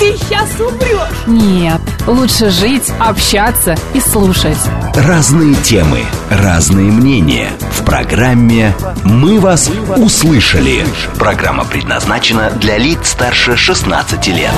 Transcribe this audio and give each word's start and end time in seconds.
ты 0.00 0.16
сейчас 0.16 0.48
умрешь. 0.58 1.26
Нет, 1.26 1.80
лучше 2.06 2.48
жить, 2.48 2.90
общаться 2.98 3.76
и 3.92 4.00
слушать. 4.00 4.56
Разные 4.94 5.54
темы, 5.56 6.00
разные 6.30 6.90
мнения. 6.90 7.50
В 7.70 7.84
программе 7.84 8.74
«Мы 9.04 9.38
вас 9.38 9.70
услышали». 9.98 10.86
Программа 11.18 11.64
предназначена 11.66 12.50
для 12.50 12.78
лиц 12.78 13.10
старше 13.10 13.56
16 13.56 14.26
лет. 14.28 14.52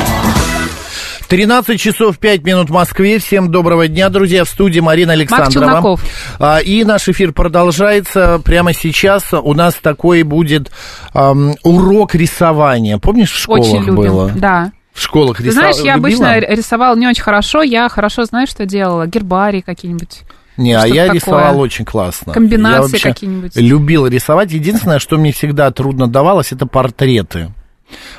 13 1.27 1.81
часов 1.81 2.19
5 2.19 2.45
минут 2.45 2.69
в 2.71 2.73
Москве. 2.73 3.19
Всем 3.19 3.51
доброго 3.51 3.89
дня, 3.89 4.11
друзья. 4.11 4.45
В 4.45 4.49
студии 4.49 4.81
Марина 4.81 5.15
Александрова. 5.15 5.99
А, 6.39 6.59
И 6.59 6.85
наш 6.85 7.09
эфир 7.09 7.33
продолжается. 7.33 8.41
Прямо 8.45 8.73
сейчас 8.75 9.25
у 9.33 9.55
нас 9.55 9.75
такой 9.83 10.23
будет 10.23 10.71
ам, 11.15 11.55
урок 11.65 12.15
рисования. 12.15 12.99
Помнишь, 12.99 13.33
в 13.33 13.39
школах 13.39 13.63
Очень 13.63 13.79
любим. 13.79 13.95
было? 13.95 14.31
Да. 14.37 14.73
В 14.93 15.01
школах 15.01 15.39
Ты 15.39 15.45
рисовали. 15.45 15.73
знаешь, 15.73 15.87
я 15.87 15.95
обычно 15.95 16.39
рисовала 16.39 16.97
не 16.97 17.07
очень 17.07 17.23
хорошо. 17.23 17.63
Я 17.63 17.89
хорошо, 17.89 18.25
знаешь, 18.25 18.51
что 18.51 18.67
делала? 18.67 19.07
Гербарий 19.07 19.63
какие-нибудь. 19.63 20.23
Не, 20.59 20.75
а 20.75 20.87
я 20.87 21.05
такое. 21.05 21.15
рисовал 21.15 21.61
очень 21.61 21.85
классно. 21.85 22.33
Комбинации 22.33 22.99
какие-нибудь. 22.99 23.57
Любил 23.57 24.07
рисовать. 24.07 24.53
Единственное, 24.53 24.99
что 24.99 25.17
мне 25.17 25.33
всегда 25.33 25.71
трудно 25.71 26.09
давалось, 26.09 26.53
это 26.53 26.67
портреты. 26.67 27.49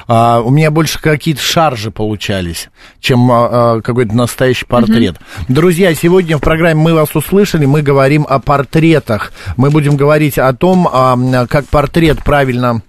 А, 0.08 0.42
у 0.42 0.50
меня 0.50 0.72
больше 0.72 1.00
какие-то 1.02 1.42
шаржи 1.42 1.92
получались, 1.92 2.70
чем 3.00 3.32
а, 3.32 3.76
а, 3.78 3.82
какой-то 3.82 4.16
настоящий 4.16 4.66
портрет. 4.66 5.16
Друзья, 5.48 5.94
сегодня 5.96 6.38
в 6.38 6.42
программе 6.42 6.82
«Мы 6.82 6.94
вас 6.94 7.16
услышали» 7.16 7.66
мы 7.66 7.82
говорим 7.82 8.26
о 8.28 8.40
портретах. 8.40 9.32
Мы 9.58 9.72
будем 9.72 9.96
говорить 9.96 10.38
о 10.38 10.54
том, 10.54 10.88
а, 10.92 11.18
как 11.48 11.66
портрет 11.68 12.24
правильно 12.24 12.82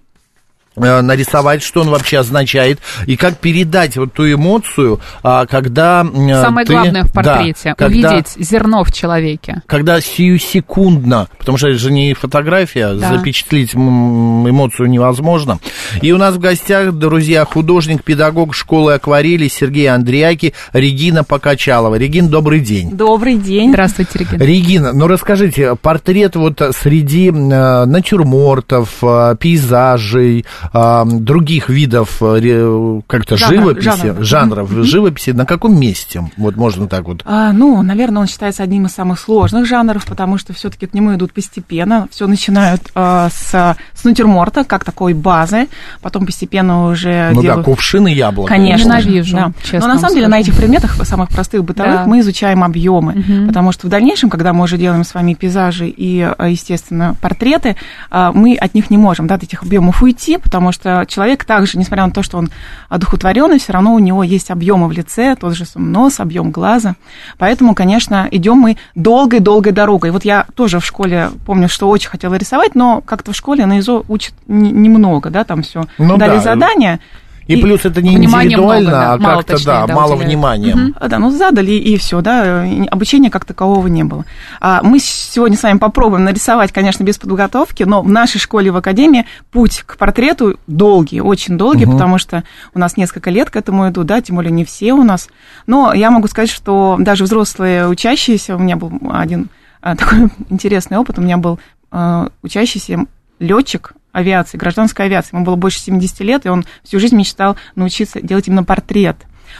нарисовать, 0.77 1.62
что 1.62 1.83
он 1.83 1.89
вообще 1.91 2.19
означает, 2.19 2.80
и 3.06 3.17
как 3.17 3.39
передать 3.39 3.97
вот 3.97 4.12
ту 4.12 4.30
эмоцию, 4.30 5.00
а, 5.22 5.47
когда 5.47 6.05
э, 6.05 6.42
Самое 6.42 6.67
ты- 6.67 6.72
главное 6.72 7.05
в 7.05 7.12
да, 7.12 7.22
портрете 7.22 7.75
когда- 7.77 7.86
увидеть 8.11 8.34
зерно 8.39 8.84
в 8.84 8.92
человеке. 8.92 9.62
когда 9.67 10.00
сию 10.00 10.39
секундно, 10.39 11.28
потому 11.39 11.58
что 11.58 11.69
это 11.69 11.78
же 11.78 11.92
не 11.92 12.14
фотография, 12.14 12.95
Да. 12.95 13.17
запечатлеть 13.17 13.75
м, 13.75 14.48
эмоцию 14.48 14.89
невозможно. 14.91 15.58
И 16.02 16.11
у 16.12 16.19
нас 16.19 16.34
в 16.34 16.39
гостях, 16.41 16.92
друзья, 16.92 17.45
художник, 17.45 18.02
педагог 18.02 18.55
школы 18.55 18.95
акварели 18.95 19.48
Сергей 19.48 19.89
Андреяки, 19.89 20.55
Регина 20.72 21.22
Покачалова. 21.25 21.95
Регин, 21.97 22.28
добрый 22.28 22.61
день. 22.61 22.91
Добрый 22.91 23.36
день. 23.36 23.70
Здравствуйте, 23.70 24.19
Регина. 24.19 24.42
Регина, 24.42 24.92
ну 24.92 25.06
расскажите, 25.06 25.77
портрет 25.77 26.36
вот 26.36 26.61
среди 26.77 27.28
э, 27.30 27.84
натюрмортов, 27.84 28.91
э, 29.02 29.36
пейзажей, 29.39 30.45
э, 30.73 31.03
других 31.07 31.69
видов 31.69 32.19
э, 32.20 33.01
как-то 33.07 33.37
Жанров, 33.37 33.61
живописи, 33.61 33.84
жанров. 33.84 34.25
жанров, 34.25 34.70
живописи, 34.84 35.31
на 35.31 35.47
каком 35.47 35.79
месте? 35.79 36.31
Вот 36.37 36.57
можно 36.57 36.87
так 36.89 37.05
вот. 37.05 37.23
А, 37.25 37.53
ну, 37.53 37.83
наверное, 37.83 38.23
он 38.23 38.27
считается 38.29 38.62
одним 38.62 38.87
из 38.87 38.92
самых 38.92 39.19
сложных 39.20 39.67
жанров, 39.67 40.07
потому 40.07 40.39
что 40.39 40.53
все-таки 40.53 40.87
к 40.87 40.95
нему 40.95 41.15
идут 41.15 41.33
постепенно. 41.33 42.09
Все 42.11 42.27
начинают 42.27 42.91
а, 42.95 43.29
с, 43.31 43.77
с 43.92 44.05
натюрморта, 44.05 44.64
как 44.64 44.85
такой 44.85 45.14
базы, 45.14 45.69
потом 46.01 46.27
постепенно 46.27 46.86
уже 46.89 47.31
Ну 47.33 47.36
да, 47.36 47.48
делают... 47.48 47.64
кувшины 47.64 48.08
яблоко. 48.08 48.48
Конечно. 48.48 48.98
Ненавижу, 48.98 49.36
да. 49.36 49.52
честно 49.63 49.89
Но 49.89 49.95
на 49.95 50.01
самом 50.01 50.14
деле 50.14 50.29
на 50.29 50.41
этих 50.41 50.57
предметах, 50.57 50.95
самых 51.05 51.29
простых 51.31 51.64
бытовых, 51.64 51.95
Да. 51.95 52.07
мы 52.07 52.20
изучаем 52.20 52.63
объемы. 52.64 53.13
Мгм. 53.14 53.48
Потому 53.48 53.73
что 53.73 53.86
в 53.86 53.91
дальнейшем, 53.91 54.31
когда 54.31 54.52
мы 54.52 54.64
уже 54.64 54.79
делаем 54.79 55.05
с 55.05 55.14
вами 55.14 55.35
пейзажи 55.35 55.89
и, 55.89 56.20
а, 56.23 56.48
естественно, 56.48 57.17
портреты, 57.20 57.77
а, 58.11 58.33
мы 58.33 58.55
от 58.57 58.75
них 58.75 58.91
не 58.91 58.98
можем, 58.98 59.27
да, 59.27 59.35
от 59.35 59.42
этих 59.42 59.63
объемов 59.63 60.02
уйти, 60.02 60.39
потому 60.55 60.70
что 60.70 61.05
человек 61.09 61.45
также, 61.45 61.79
несмотря 61.79 62.07
на 62.07 62.13
то, 62.13 62.23
что 62.23 62.39
он 62.39 62.48
одухотворенный, 62.89 63.59
все 63.59 63.73
равно 63.73 63.92
у 63.92 63.98
него 63.98 64.23
есть 64.23 64.53
объемы 64.53 64.87
в 64.87 64.92
лице, 64.92 65.35
тот 65.35 65.57
же 65.57 65.65
сам 65.65 65.91
нос, 65.91 66.20
объем 66.20 66.53
глаза. 66.53 66.95
Поэтому, 67.39 67.75
конечно, 67.75 68.29
идем 68.31 68.59
мы 68.59 68.77
долгой-долгой 68.95 69.73
дорогой. 69.73 70.13
Вот 70.13 70.25
я 70.25 70.47
тоже 70.55 70.79
в 70.79 70.87
школе 70.87 71.31
помню, 71.45 71.69
что 71.69 71.89
очень 71.89 72.09
хотела 72.09 72.35
рисовать, 72.37 72.77
но 72.77 73.01
как-то 73.01 73.33
в 73.33 73.37
школе 73.37 73.67
на 73.67 73.81
ИЗО 73.81 74.05
учат 74.07 74.33
не- 74.47 74.70
немного, 74.70 75.29
да, 75.31 75.43
там 75.43 75.63
все. 75.63 75.87
Ну 75.98 76.17
Дали 76.19 76.37
да. 76.37 76.41
задание. 76.41 77.01
И, 77.47 77.57
плюс 77.61 77.85
это 77.85 78.01
не 78.03 78.15
индивидуально, 78.15 78.91
много, 78.91 79.13
а 79.13 79.19
как-то, 79.37 79.53
точнее, 79.55 79.67
да, 79.67 79.87
да, 79.87 79.95
мало 79.95 80.13
уделяют. 80.15 80.29
внимания. 80.31 80.95
А, 80.99 81.09
Да, 81.09 81.19
ну 81.19 81.31
задали 81.31 81.73
и 81.73 81.97
все, 81.99 82.21
да, 82.21 82.65
обучения 82.91 83.31
как 83.31 83.45
такового 83.45 83.87
не 83.87 84.03
было. 84.05 84.25
А 84.61 84.81
мы 84.83 84.99
сегодня 84.99 85.57
с 85.57 85.63
вами 85.63 85.79
попробуем 85.79 86.25
нарисовать, 86.25 86.73
конечно, 86.73 87.05
без 87.05 87.19
подготовки, 87.19 87.83
но 87.83 88.03
в 88.03 88.09
нашей 88.11 88.39
школе 88.39 88.71
в 88.71 88.77
академии 88.77 89.27
путь 89.53 89.83
к 89.87 89.97
портрету 89.97 90.59
долгий, 90.67 91.21
очень 91.21 91.59
долгий, 91.59 91.85
Мгм. 91.87 91.95
потому 91.95 92.19
что 92.19 92.45
у 92.75 92.79
нас 92.79 92.97
несколько 92.97 93.31
лет 93.31 93.51
к 93.51 93.57
этому 93.57 93.89
идут, 93.91 94.07
да, 94.07 94.21
тем 94.21 94.37
более 94.37 94.53
не 94.53 94.65
все 94.65 94.93
у 94.93 95.03
нас. 95.05 95.29
Но 95.67 95.93
я 95.93 96.11
могу 96.11 96.29
сказать, 96.29 96.51
что 96.51 96.97
даже 96.99 97.25
взрослые 97.25 97.89
учащиеся, 97.89 98.57
у 98.57 98.59
меня 98.59 98.77
был 98.77 98.93
один 99.13 99.49
а, 99.83 99.97
такой 99.97 100.29
интересный 100.49 100.97
опыт, 100.97 101.19
у 101.19 101.23
меня 101.23 101.37
был 101.37 101.59
а, 101.91 102.29
учащийся 102.43 103.05
летчик 103.39 103.93
авиации, 104.14 104.57
гражданской 104.57 105.07
авиации. 105.07 105.35
Ему 105.35 105.45
было 105.45 105.57
больше 105.57 105.80
70 105.80 106.20
лет, 106.20 106.47
и 106.47 106.48
он 106.48 106.64
всю 106.83 106.98
жизнь 106.98 107.17
мечтал 107.17 107.57
научиться 107.75 108.23
делать 108.23 108.48
именно 108.48 108.64
портрет. 108.64 109.17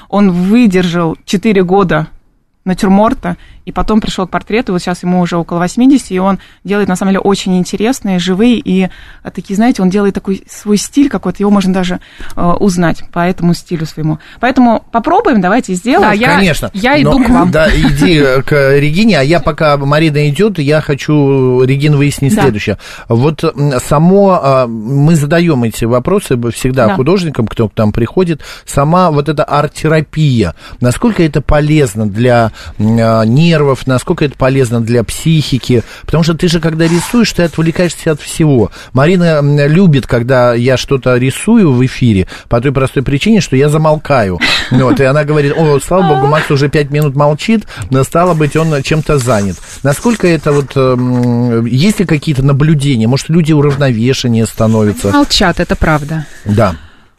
Он 0.09 0.31
выдержал 0.31 1.19
4 1.27 1.63
года 1.65 2.09
натюрморта, 2.65 3.37
и 3.65 3.73
потом 3.73 4.01
пришел 4.01 4.27
к 4.27 4.31
портрету, 4.31 4.73
вот 4.73 4.81
сейчас 4.81 5.03
ему 5.03 5.21
уже 5.21 5.37
около 5.37 5.59
80, 5.59 6.11
и 6.11 6.19
он 6.19 6.39
делает, 6.65 6.89
на 6.89 6.97
самом 6.97 7.13
деле, 7.13 7.21
очень 7.21 7.57
интересные, 7.59 8.19
живые, 8.19 8.59
и 8.59 8.89
а, 9.23 9.31
такие, 9.31 9.57
знаете, 9.57 9.83
он 9.83 9.91
делает 9.91 10.15
такой 10.15 10.43
свой 10.49 10.77
стиль 10.77 11.09
какой-то, 11.09 11.39
его 11.43 11.51
можно 11.51 11.73
даже 11.73 12.01
э, 12.37 12.43
узнать 12.43 13.03
по 13.13 13.21
этому 13.21 13.55
стилю 13.55 13.87
своему. 13.87 14.19
Поэтому 14.41 14.85
попробуем, 14.93 15.41
давайте 15.41 15.75
сделаем. 15.75 16.11
Да, 16.11 16.13
я- 16.13 16.37
Конечно. 16.37 16.71
я 16.75 17.01
иду 17.01 17.19
Но- 17.19 17.25
к 17.25 17.29
вам. 17.31 17.51
Да, 17.55 17.69
иди 17.71 18.19
э, 18.19 18.43
к 18.43 18.79
Регине, 18.79 19.19
а 19.21 19.23
я 19.23 19.41
пока 19.41 19.77
Марина 19.77 20.29
идет, 20.29 20.59
я 20.59 20.81
хочу, 20.81 21.63
Регин, 21.63 21.97
выяснить 21.97 22.35
Да. 22.35 22.43
следующее. 22.43 22.79
Вот 23.09 23.43
само, 23.83 24.67
мы 24.69 25.15
задаем 25.15 25.65
эти 25.65 25.85
вопросы 25.85 26.37
всегда 26.51 26.89
Да. 26.89 26.95
художникам, 26.97 27.47
кто 27.47 27.69
к 27.69 27.77
нам 27.77 27.93
приходит, 27.93 28.43
сама 28.67 29.11
вот 29.11 29.29
эта 29.29 29.45
арт-терапия, 29.45 30.55
насколько 30.81 31.23
это 31.23 31.41
полезно 31.41 32.07
для 32.09 32.53
а, 32.79 33.25
нервов, 33.55 33.87
насколько 33.87 34.25
это 34.25 34.37
полезно 34.37 34.81
для 34.81 35.05
психики, 35.05 35.83
потому 36.05 36.25
что 36.25 36.35
ты 36.35 36.49
же, 36.49 36.61
когда 36.61 36.87
рисуешь, 36.87 37.33
ты 37.33 37.45
отвлекаешься 37.45 38.13
от 38.13 38.21
всего. 38.21 38.71
Марина 38.93 39.41
любит, 39.67 40.07
когда 40.07 40.55
я 40.55 40.77
что-то 40.77 41.17
рисую 41.17 41.73
в 41.73 41.85
эфире, 41.87 42.27
по 42.49 42.61
той 42.61 42.73
простой 42.73 43.03
причине, 43.03 43.41
что 43.41 43.57
я 43.57 43.69
замолкаю. 43.69 44.41
Вот, 44.71 44.99
и 45.01 45.05
она 45.05 45.25
говорит, 45.25 45.53
о, 45.57 45.79
слава 45.79 46.15
богу, 46.15 46.27
Макс 46.27 46.51
уже 46.51 46.69
пять 46.69 46.91
минут 46.91 47.15
молчит, 47.15 47.65
но 47.91 48.03
стало 48.03 48.35
быть, 48.35 48.57
он 48.57 48.83
чем-то 48.83 49.19
занят. 49.19 49.57
Насколько 49.83 50.27
это 50.27 50.53
вот, 50.53 50.73
эм, 50.75 51.65
есть 51.65 52.01
ли 52.01 52.07
какие-то 52.07 52.43
наблюдения? 52.43 53.07
Может, 53.07 53.29
люди 53.29 53.53
уравновешеннее 53.53 54.47
становятся? 54.47 55.11
Молчат, 55.11 55.61
это 55.61 55.77
правда. 55.77 56.27
Да. 56.45 56.77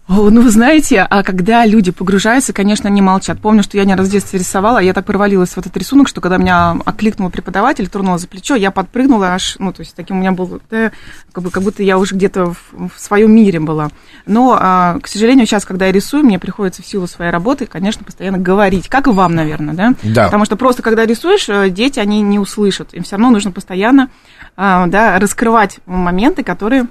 О, 0.07 0.29
ну, 0.29 0.41
вы 0.41 0.51
знаете, 0.51 1.01
а 1.01 1.23
когда 1.23 1.65
люди 1.65 1.91
погружаются, 1.91 2.53
конечно, 2.53 2.87
не 2.89 3.01
молчат. 3.01 3.39
Помню, 3.41 3.63
что 3.63 3.75
я 3.77 3.85
не 3.85 3.95
раз 3.95 4.07
в 4.07 4.11
детстве 4.11 4.37
рисовала, 4.37 4.77
я 4.77 4.93
так 4.93 5.03
провалилась 5.03 5.49
в 5.49 5.57
этот 5.57 5.75
рисунок, 5.77 6.07
что 6.07 6.21
когда 6.21 6.37
меня 6.37 6.77
окликнул 6.85 7.31
преподаватель, 7.31 7.87
тронула 7.87 8.19
за 8.19 8.27
плечо, 8.27 8.53
я 8.53 8.69
подпрыгнула 8.69 9.29
аж, 9.29 9.55
ну, 9.57 9.73
то 9.73 9.79
есть 9.79 9.95
таким 9.95 10.17
у 10.17 10.19
меня 10.19 10.31
был, 10.31 10.61
да, 10.69 10.91
как, 11.31 11.43
бы, 11.43 11.49
как 11.49 11.63
будто 11.63 11.81
я 11.81 11.97
уже 11.97 12.13
где-то 12.13 12.53
в, 12.53 12.89
в 12.95 12.99
своем 12.99 13.35
мире 13.35 13.59
была. 13.59 13.89
Но, 14.27 14.55
а, 14.59 14.99
к 15.01 15.07
сожалению, 15.07 15.47
сейчас, 15.47 15.65
когда 15.65 15.87
я 15.87 15.91
рисую, 15.91 16.23
мне 16.23 16.37
приходится 16.37 16.83
в 16.83 16.85
силу 16.85 17.07
своей 17.07 17.31
работы, 17.31 17.65
конечно, 17.65 18.03
постоянно 18.03 18.37
говорить, 18.37 18.89
как 18.89 19.07
и 19.07 19.09
вам, 19.09 19.33
наверное, 19.33 19.73
да? 19.73 19.93
Да. 20.03 20.25
Потому 20.25 20.45
что 20.45 20.55
просто, 20.55 20.83
когда 20.83 21.07
рисуешь, 21.07 21.49
э, 21.49 21.71
дети, 21.71 21.97
они 21.97 22.21
не 22.21 22.37
услышат. 22.37 22.93
Им 22.93 23.01
все 23.01 23.15
равно 23.15 23.31
нужно 23.31 23.51
постоянно, 23.51 24.11
а, 24.55 24.85
да, 24.85 25.17
раскрывать 25.17 25.79
моменты, 25.87 26.43
которые 26.43 26.85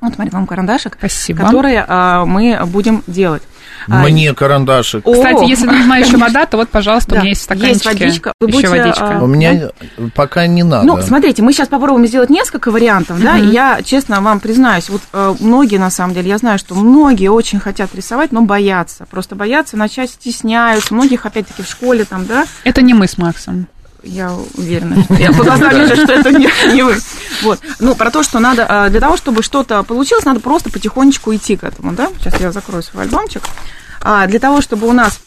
Вот, 0.00 0.14
смотри, 0.14 0.30
вам 0.32 0.46
карандашик, 0.46 0.96
Спасибо. 0.98 1.44
который 1.44 1.78
а, 1.86 2.24
мы 2.26 2.58
будем 2.66 3.02
делать. 3.06 3.42
А, 3.88 4.02
Мне 4.02 4.34
карандашик. 4.34 5.06
О, 5.06 5.12
Кстати, 5.12 5.44
если 5.48 5.66
нужна 5.66 5.98
еще 5.98 6.16
вода, 6.18 6.44
то 6.46 6.56
вот, 6.56 6.68
пожалуйста, 6.68 7.12
у 7.12 7.14
Да, 7.14 7.20
меня 7.20 7.30
есть 7.30 7.42
стаканчики. 7.42 7.72
есть 7.72 7.84
водичка. 7.86 8.32
Вы 8.40 8.48
Еще 8.48 8.56
будете, 8.68 8.68
водичка. 8.82 9.18
а, 9.18 9.22
У 9.22 9.26
меня 9.26 9.70
пока 10.14 10.46
не 10.46 10.62
надо. 10.64 10.86
Ну, 10.86 11.00
смотрите, 11.02 11.42
мы 11.42 11.52
сейчас 11.52 11.68
попробуем 11.68 12.06
сделать 12.06 12.30
несколько 12.30 12.70
вариантов, 12.70 13.22
да, 13.22 13.38
и 13.38 13.46
я, 13.46 13.80
честно 13.84 14.20
вам 14.20 14.40
признаюсь, 14.40 14.88
вот 14.90 15.02
э, 15.12 15.34
многие, 15.40 15.78
на 15.78 15.90
самом 15.90 16.14
деле, 16.14 16.28
я 16.28 16.38
знаю, 16.38 16.58
что 16.58 16.74
многие 16.74 17.28
очень 17.28 17.58
хотят 17.60 17.94
рисовать, 17.94 18.32
но 18.32 18.42
боятся, 18.42 19.06
просто 19.10 19.34
боятся 19.34 19.76
начать, 19.76 20.10
стесняются, 20.10 20.92
многих, 20.94 21.24
опять-таки, 21.26 21.62
в 21.62 21.68
школе 21.68 22.04
там, 22.04 22.26
да, 22.26 22.44
Это 22.64 22.82
не 22.82 22.92
мы 22.94 23.06
с 23.06 23.18
Максом. 23.18 23.66
Я 24.02 24.32
уверена, 24.54 25.02
что 25.04 25.14
я 25.14 25.32
по 25.32 25.42
глазам 25.44 25.70
вижу, 25.70 25.96
что 25.96 26.12
это 26.12 26.30
не, 26.32 26.48
не 26.72 26.82
вы. 26.82 26.96
Вот. 27.42 27.60
Ну, 27.80 27.94
про 27.94 28.10
то, 28.10 28.22
что 28.22 28.38
надо, 28.38 28.66
э, 28.68 28.90
для 28.90 29.00
того, 29.00 29.16
чтобы 29.16 29.42
что-то 29.42 29.82
получилось, 29.82 30.24
надо 30.24 30.40
просто 30.40 30.70
потихонечку 30.70 31.34
идти 31.34 31.56
к 31.56 31.64
этому, 31.64 31.92
да. 31.92 32.08
Сейчас 32.20 32.40
я 32.40 32.52
закрою 32.52 32.82
свой 32.82 33.04
альбомчик. 33.04 33.42
А, 34.02 34.26
для 34.26 34.38
того, 34.38 34.60
чтобы 34.60 34.86
у 34.86 34.92
нас 34.92 35.18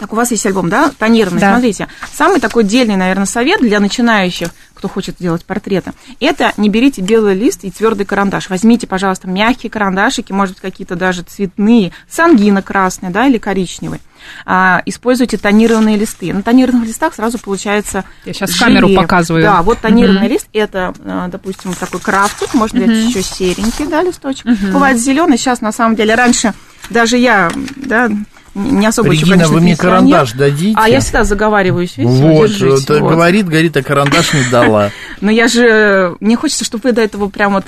так, 0.00 0.12
у 0.12 0.16
вас 0.16 0.30
есть 0.30 0.46
альбом, 0.46 0.70
да, 0.70 0.90
тонированный, 0.98 1.40
Да. 1.40 1.52
смотрите. 1.52 1.88
Самый 2.12 2.40
такой 2.40 2.64
дельный, 2.64 2.96
наверное, 2.96 3.26
совет 3.26 3.60
для 3.60 3.78
начинающих, 3.78 4.48
кто 4.82 4.88
хочет 4.88 5.14
делать 5.20 5.44
портреты, 5.44 5.92
это 6.18 6.52
не 6.56 6.68
берите 6.68 7.02
белый 7.02 7.36
лист 7.36 7.60
и 7.62 7.70
твердый 7.70 8.04
карандаш. 8.04 8.50
Возьмите, 8.50 8.88
пожалуйста, 8.88 9.28
мягкие 9.28 9.70
карандашики, 9.70 10.32
может 10.32 10.56
быть, 10.56 10.60
какие-то 10.62 10.96
даже 10.96 11.22
цветные, 11.22 11.92
сангина 12.10 12.62
красный, 12.62 13.10
да, 13.10 13.28
или 13.28 13.38
коричневый. 13.38 14.00
А, 14.44 14.82
используйте 14.84 15.36
тонированные 15.36 15.96
листы. 15.96 16.32
На 16.34 16.42
тонированных 16.42 16.88
листах 16.88 17.14
сразу 17.14 17.38
получается 17.38 18.04
Я 18.24 18.32
щас 18.32 18.50
желе. 18.50 18.80
камеру 18.80 18.88
показываю. 19.00 19.44
Да, 19.44 19.62
вот 19.62 19.78
тонированный 19.78 20.22
Мгм. 20.22 20.30
лист, 20.32 20.48
это, 20.52 20.92
э, 20.98 21.28
допустим, 21.30 21.74
такой 21.74 22.00
крафтик, 22.00 22.54
можно 22.54 22.80
взять 22.80 23.08
еще 23.08 23.22
серенький, 23.22 23.86
да, 23.86 24.02
листочек. 24.02 24.46
Бывает 24.72 24.98
зеленый, 24.98 25.38
сейчас, 25.38 25.60
на 25.60 25.70
самом 25.70 25.94
деле, 25.94 26.16
раньше 26.16 26.54
даже 26.90 27.16
я, 27.18 27.52
да, 27.76 28.10
не 28.54 28.86
особо 28.86 29.12
еще, 29.12 29.22
Регина, 29.22 29.36
конечно, 29.36 29.54
вы 29.54 29.60
мне 29.62 29.76
карандаш 29.76 30.32
дадите? 30.32 30.78
А 30.80 30.88
я 30.88 31.00
всегда 31.00 31.24
заговариваюсь, 31.24 31.96
видите, 31.96 32.22
Вот, 32.22 32.48
держите, 32.48 32.98
вот. 33.00 33.10
говорит, 33.10 33.46
говорит, 33.48 33.76
а 33.76 33.82
карандаш 33.82 34.34
не 34.34 34.44
дала. 34.50 34.90
Но 35.20 35.30
я 35.30 35.48
же... 35.48 36.16
Мне 36.20 36.36
хочется, 36.36 36.64
чтобы 36.64 36.82
вы 36.88 36.92
до 36.92 37.00
этого 37.02 37.28
прям 37.28 37.54
вот... 37.54 37.64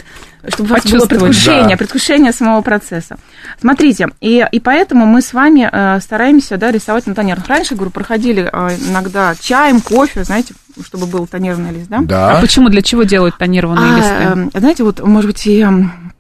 Чтобы 0.47 0.69
у 0.71 0.73
вас 0.75 0.85
было 0.85 1.07
предвкушение, 1.07 1.71
Да. 1.71 1.77
предвкушение 1.79 2.31
самого 2.33 2.61
процесса. 2.61 3.17
Смотрите, 3.59 4.09
и, 4.21 4.45
и 4.53 4.61
поэтому 4.61 5.07
мы 5.07 5.23
с 5.23 5.33
вами 5.33 5.67
э, 5.73 6.01
стараемся 6.01 6.59
да, 6.59 6.71
рисовать 6.71 7.07
на 7.07 7.15
тонерах. 7.15 7.47
Раньше, 7.47 7.75
говорю, 7.77 7.91
проходили 7.91 8.51
э, 8.53 8.77
иногда 8.87 9.35
чаем, 9.41 9.81
кофе, 9.81 10.23
знаете, 10.25 10.53
чтобы 10.85 11.07
был 11.07 11.27
тонированный 11.27 11.71
лист, 11.73 11.89
да? 11.89 12.01
А 12.01 12.03
Да. 12.03 12.39
почему, 12.43 12.69
для 12.69 12.83
чего 12.83 13.05
делают 13.05 13.39
тонированные 13.39 13.95
А, 13.95 13.97
листы? 13.97 14.51
э, 14.57 14.61
знаете, 14.61 14.85
вот, 14.85 15.01
может 15.01 15.31
быть, 15.31 15.47
и, 15.47 15.61
м, 15.61 16.13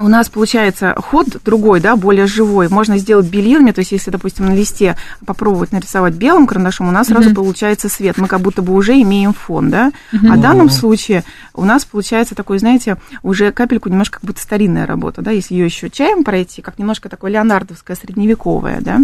у 0.00 0.08
нас 0.08 0.30
получается 0.30 0.94
ход 0.96 1.26
другой, 1.44 1.80
да, 1.80 1.94
более 1.94 2.26
живой. 2.26 2.68
Можно 2.68 2.96
сделать 2.96 3.26
белилами, 3.26 3.70
то 3.70 3.80
есть 3.80 3.92
если, 3.92 4.10
допустим, 4.10 4.46
на 4.46 4.54
листе 4.54 4.96
попробовать 5.26 5.72
нарисовать 5.72 6.14
белым 6.14 6.46
карандашом, 6.46 6.88
у 6.88 6.90
нас 6.90 7.08
сразу 7.08 7.34
получается 7.34 7.88
свет. 7.90 8.16
Мы 8.16 8.26
как 8.26 8.40
будто 8.40 8.62
бы 8.62 8.72
уже 8.72 9.00
имеем 9.02 9.34
фон, 9.34 9.70
да. 9.70 9.92
А 10.12 10.36
в 10.36 10.40
данном 10.40 10.70
случае 10.70 11.22
у 11.54 11.64
нас 11.64 11.84
получается 11.84 12.34
такой, 12.34 12.58
знаете, 12.58 12.96
уже 13.22 13.52
капельку 13.52 13.90
немножко 13.90 14.18
как 14.20 14.26
будто 14.26 14.40
старинная 14.40 14.86
работа, 14.86 15.20
да, 15.20 15.30
если 15.32 15.54
ее 15.54 15.66
еще 15.66 15.90
чаем 15.90 16.24
пройти, 16.24 16.62
как 16.62 16.78
немножко 16.78 17.10
такое 17.10 17.30
леонардовское, 17.32 17.96
средневековое, 17.96 18.80
да. 18.80 19.00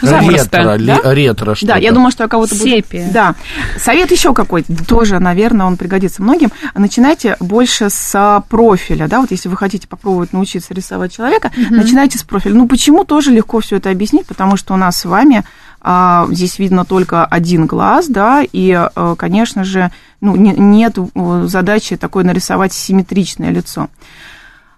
Запросто, 0.00 0.58
Ретро, 0.58 0.74
ли- 0.76 0.86
да? 0.86 1.14
ретро 1.14 1.54
что-то. 1.54 1.74
Да, 1.74 1.78
я 1.78 1.92
думаю, 1.92 2.10
что 2.10 2.24
я 2.24 2.28
кого-то 2.28 2.54
буду... 2.54 2.68
Сепия. 2.68 3.08
Да. 3.12 3.34
Совет 3.78 4.10
еще 4.10 4.34
какой-то, 4.34 4.84
тоже, 4.86 5.18
наверное, 5.18 5.66
он 5.66 5.76
пригодится 5.76 6.22
многим. 6.22 6.50
Начинайте 6.74 7.36
больше 7.40 7.90
с 7.90 8.12
а, 8.14 8.40
профиля, 8.40 9.06
да, 9.06 9.20
вот 9.20 9.30
если 9.30 9.48
вы 9.48 9.56
хотите 9.56 9.86
попробовать 9.86 10.13
научиться 10.32 10.74
рисовать 10.74 11.12
человека, 11.14 11.50
начинайте 11.70 12.18
с 12.18 12.22
профиля. 12.22 12.54
Ну, 12.54 12.68
почему 12.68 13.04
тоже 13.04 13.30
легко 13.30 13.60
все 13.60 13.76
это 13.76 13.90
объяснить, 13.90 14.26
потому 14.26 14.56
что 14.56 14.74
у 14.74 14.76
нас 14.76 14.96
с 14.98 15.04
вами 15.04 15.44
а, 15.86 16.26
здесь 16.30 16.58
видно 16.58 16.84
только 16.84 17.24
один 17.26 17.66
глаз, 17.66 18.06
да, 18.08 18.42
и, 18.50 18.72
а, 18.72 19.14
конечно 19.16 19.64
же, 19.64 19.90
ну, 20.22 20.34
не- 20.36 20.54
нет 20.56 20.96
э, 20.98 21.44
задачи 21.46 21.96
такой 21.96 22.24
нарисовать 22.24 22.72
симметричное 22.72 23.50
лицо. 23.50 23.88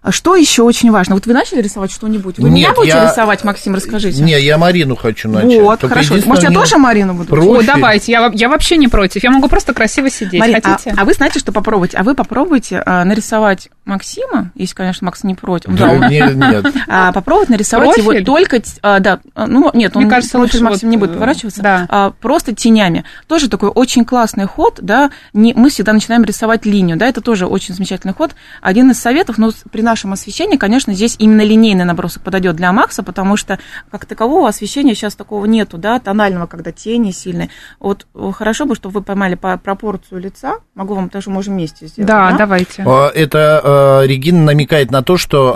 А 0.03 0.13
Что 0.13 0.37
еще 0.37 0.63
очень 0.63 0.93
важно? 0.93 1.17
Вот 1.17 1.27
вы 1.27 1.33
начали 1.33 1.61
рисовать 1.61 1.91
что-нибудь? 1.91 2.39
Вы 2.39 2.49
меня 2.51 2.69
Нет, 2.69 2.77
будете 2.77 2.97
я- 2.97 3.11
рисовать, 3.11 3.43
Максим, 3.43 3.75
расскажите? 3.75 4.23
Не, 4.23 4.39
я 4.41 4.57
Марину 4.57 4.95
хочу 4.95 5.29
начать. 5.29 5.61
Вот, 5.61 5.81
Только 5.81 5.97
хорошо. 5.97 6.15
Может, 6.27 6.45
я 6.45 6.51
тоже 6.53 6.77
Марину 6.79 7.15
буду? 7.15 7.29
Про- 7.29 7.43
О, 7.43 7.55
профиль. 7.55 7.67
давайте, 7.67 8.13
я, 8.13 8.31
я 8.33 8.49
вообще 8.49 8.77
не 8.77 8.87
против. 8.87 9.25
Я 9.25 9.33
могу 9.33 9.49
просто 9.49 9.75
красиво 9.75 10.09
сидеть. 10.09 10.39
Марин, 10.41 10.61
а- 10.63 10.69
Хотите? 10.69 10.95
А, 10.97 11.05
вы 11.05 11.13
знаете, 11.13 11.41
что 11.41 11.51
попробовать? 11.51 11.97
А 11.97 12.05
вы 12.05 12.15
попробуйте 12.15 12.81
а, 12.87 13.05
нарисовать 13.05 13.69
Максима, 13.87 14.51
если, 14.57 14.75
конечно, 14.75 15.05
Макс 15.07 15.23
не 15.25 15.35
против. 15.35 15.71
Да, 15.79 15.97
Да, 15.99 16.09
нет, 16.09 16.35
нет. 16.35 16.67
а, 16.89 17.13
попробовать 17.13 17.49
нарисовать 17.49 17.95
Профиль? 17.95 18.17
его 18.19 18.25
только, 18.25 18.61
а, 18.83 18.99
да, 18.99 19.21
а, 19.35 19.47
ну 19.47 19.71
нет, 19.75 19.97
он 19.97 20.03
Мне 20.03 20.11
кажется, 20.11 20.39
лучше 20.39 20.61
Максим 20.63 20.89
вот, 20.89 20.91
не 20.91 20.97
будет 20.97 21.11
э, 21.11 21.15
поворачиваться, 21.15 21.63
да. 21.63 21.87
а, 21.89 22.11
просто 22.11 22.53
тенями. 22.53 23.05
Тоже 23.29 23.49
такой 23.49 23.69
очень 23.69 24.05
классный 24.05 24.45
ход, 24.47 24.81
да. 24.83 25.11
Не, 25.33 25.55
мы 25.55 25.71
всегда 25.71 25.93
начинаем 25.93 26.25
рисовать 26.25 26.67
линию, 26.67 26.97
да, 26.97 27.07
это 27.07 27.21
тоже 27.21 27.47
очень 27.47 27.75
замечательный 27.75 28.13
ход. 28.13 28.35
Один 28.61 28.91
из 28.91 28.99
советов, 28.99 29.39
но 29.39 29.53
с- 29.53 29.63
при 29.71 29.83
нашем 29.83 30.13
освещении, 30.13 30.57
конечно, 30.57 30.93
здесь 30.93 31.15
именно 31.21 31.43
линейный 31.43 31.85
набросок 31.85 32.23
подойдет 32.25 32.57
для 32.57 32.73
Макса, 32.73 33.05
потому 33.05 33.37
что 33.37 33.59
как 33.93 34.05
такового 34.05 34.49
освещения 34.49 34.95
сейчас 34.97 35.15
такого 35.15 35.47
нету, 35.47 35.79
да, 35.79 36.01
тонального, 36.01 36.47
когда 36.47 36.73
тени 36.73 37.13
сильные. 37.13 37.51
Вот 37.79 38.07
э, 38.17 38.33
хорошо 38.35 38.67
бы, 38.67 38.75
чтобы 38.75 38.95
вы 38.95 39.03
поймали 39.03 39.37
по 39.37 39.57
пропорцию 39.59 40.21
лица. 40.21 40.57
Могу 40.75 40.95
вам 40.95 41.09
даже 41.09 41.31
можем 41.31 41.55
вместе 41.55 41.87
сделать. 41.87 42.09
Да, 42.09 42.33
давайте. 42.37 42.83
А, 42.85 43.11
Это 43.15 43.61
э, 43.63 43.76
Регина 44.05 44.45
намекает 44.45 44.91
на 44.91 45.03
то, 45.03 45.17
что... 45.17 45.53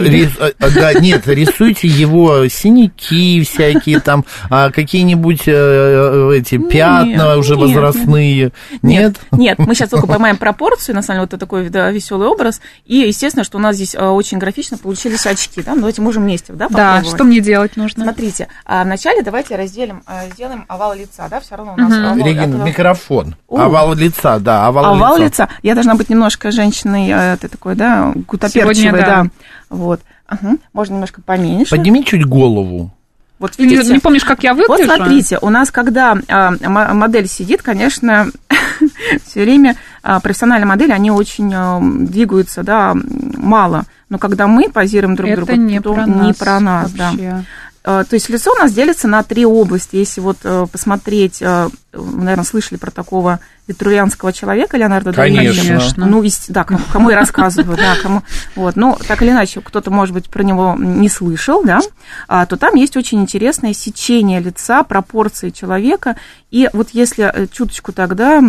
э, 0.00 0.04
рис- 0.04 0.36
э, 0.58 0.70
Да, 0.74 0.94
нет, 0.94 1.26
рисуйте 1.26 1.88
его 1.88 2.48
синяки 2.48 3.42
всякие 3.42 4.00
там, 4.00 4.24
а, 4.50 4.70
какие-нибудь 4.70 5.42
э, 5.46 6.30
эти 6.36 6.58
пятна 6.58 7.36
уже 7.36 7.56
нет, 7.56 7.60
возрастные. 7.68 8.52
Нет? 8.82 9.16
Нет, 9.32 9.58
мы 9.58 9.74
сейчас 9.74 9.90
только 9.90 10.06
поймаем 10.06 10.36
пропорцию, 10.36 10.94
на 10.94 11.02
самом 11.02 11.18
деле, 11.18 11.20
вот 11.22 11.28
это 11.34 11.38
такой 11.38 11.68
да, 11.68 11.90
веселый 11.90 12.28
образ. 12.28 12.60
И, 12.84 12.96
естественно, 12.96 13.44
что 13.44 13.58
у 13.58 13.60
нас 13.60 13.76
здесь 13.76 13.94
очень 13.94 14.38
графично 14.38 14.78
получились 14.78 15.26
очки. 15.26 15.62
Да? 15.62 15.72
Ну, 15.72 15.78
давайте 15.78 16.02
можем 16.02 16.24
вместе, 16.24 16.52
да, 16.52 16.68
Да, 16.68 17.02
что 17.04 17.24
мне 17.24 17.40
делать 17.40 17.76
нужно? 17.76 18.04
Смотрите, 18.04 18.48
а 18.64 18.84
вначале 18.84 19.22
давайте 19.22 19.56
разделим, 19.56 20.02
сделаем 20.32 20.64
овал 20.68 20.94
лица, 20.94 21.28
да, 21.30 21.40
все 21.40 21.56
равно 21.56 21.74
у 21.74 21.80
нас 21.80 21.92
овал, 21.92 22.26
Регина, 22.26 22.64
микрофон. 22.64 23.36
Овал 23.48 23.94
лица, 23.94 24.38
да, 24.38 24.66
овал, 24.66 24.94
овал 24.94 25.16
лица. 25.16 25.24
лица. 25.44 25.48
Я 25.62 25.74
должна 25.74 25.94
быть 25.94 26.08
немножко 26.08 26.50
женщиной, 26.50 27.36
ты 27.54 27.58
такой, 27.58 27.74
да, 27.76 28.12
гутоперчивой, 28.26 28.74
Сегодня 28.74 28.92
да. 29.00 29.22
да. 29.24 29.26
Вот. 29.70 30.00
Ага. 30.26 30.56
Можно 30.72 30.94
немножко 30.94 31.22
поменьше. 31.22 31.70
Подними 31.70 32.04
чуть 32.04 32.24
голову. 32.24 32.90
Вот 33.38 33.52
Ты 33.52 33.64
не, 33.66 33.70
видите? 33.76 33.92
не 33.92 33.98
помнишь, 33.98 34.24
как 34.24 34.42
я 34.44 34.54
Вот 34.54 34.68
выгляжу? 34.68 34.94
смотрите, 34.94 35.38
у 35.42 35.50
нас, 35.50 35.70
когда 35.70 36.16
а, 36.28 36.54
м- 36.60 36.96
модель 36.96 37.26
сидит, 37.28 37.62
конечно, 37.62 38.28
все 39.26 39.42
время 39.42 39.76
а, 40.02 40.20
профессиональные 40.20 40.66
модели, 40.66 40.92
они 40.92 41.10
очень 41.10 41.52
а, 41.54 41.80
двигаются, 41.82 42.62
да, 42.62 42.94
мало. 43.36 43.84
Но 44.08 44.18
когда 44.18 44.46
мы 44.46 44.70
позируем 44.70 45.14
друг 45.16 45.28
Это 45.30 45.44
другу, 45.46 45.60
не 45.60 45.80
то 45.80 45.94
про 45.94 46.06
не 46.06 46.12
нас 46.28 46.36
про 46.36 46.60
нас, 46.60 46.92
да. 46.92 47.10
вообще. 47.10 47.28
А, 47.28 47.42
То 47.84 48.06
есть 48.12 48.30
лицо 48.30 48.50
у 48.50 48.58
нас 48.58 48.72
делится 48.72 49.08
на 49.08 49.22
три 49.22 49.44
области. 49.44 49.96
Если 49.96 50.22
вот 50.22 50.38
э, 50.42 50.66
посмотреть, 50.72 51.42
э, 51.42 51.68
вы, 51.92 52.22
наверное, 52.22 52.44
слышали 52.44 52.78
про 52.78 52.90
такого 52.90 53.40
витрувианского 53.66 54.32
человека 54.32 54.78
Леонардо 54.78 55.12
да 55.12 55.26
Винчи. 55.26 55.36
Конечно. 55.36 55.64
Конечно. 55.64 56.06
Ну, 56.06 56.24
да, 56.48 56.64
кому, 56.64 56.80
кому 56.90 57.10
я 57.10 57.16
рассказываю, 57.16 57.76
да, 57.76 57.94
кому. 58.02 58.22
Вот, 58.56 58.76
ну, 58.76 58.96
так 59.06 59.22
или 59.22 59.30
иначе, 59.30 59.60
кто-то, 59.60 59.90
может 59.90 60.14
быть, 60.14 60.28
про 60.28 60.42
него 60.42 60.74
не 60.78 61.08
слышал, 61.08 61.62
да, 61.62 61.80
а, 62.26 62.46
то 62.46 62.56
там 62.56 62.74
есть 62.74 62.96
очень 62.96 63.20
интересное 63.20 63.72
сечение 63.72 64.40
лица, 64.40 64.82
пропорции 64.82 65.50
человека. 65.50 66.16
И 66.50 66.68
вот 66.72 66.90
если 66.92 67.24
э, 67.24 67.46
чуточку 67.50 67.92
тогда 67.92 68.38
а, 68.38 68.42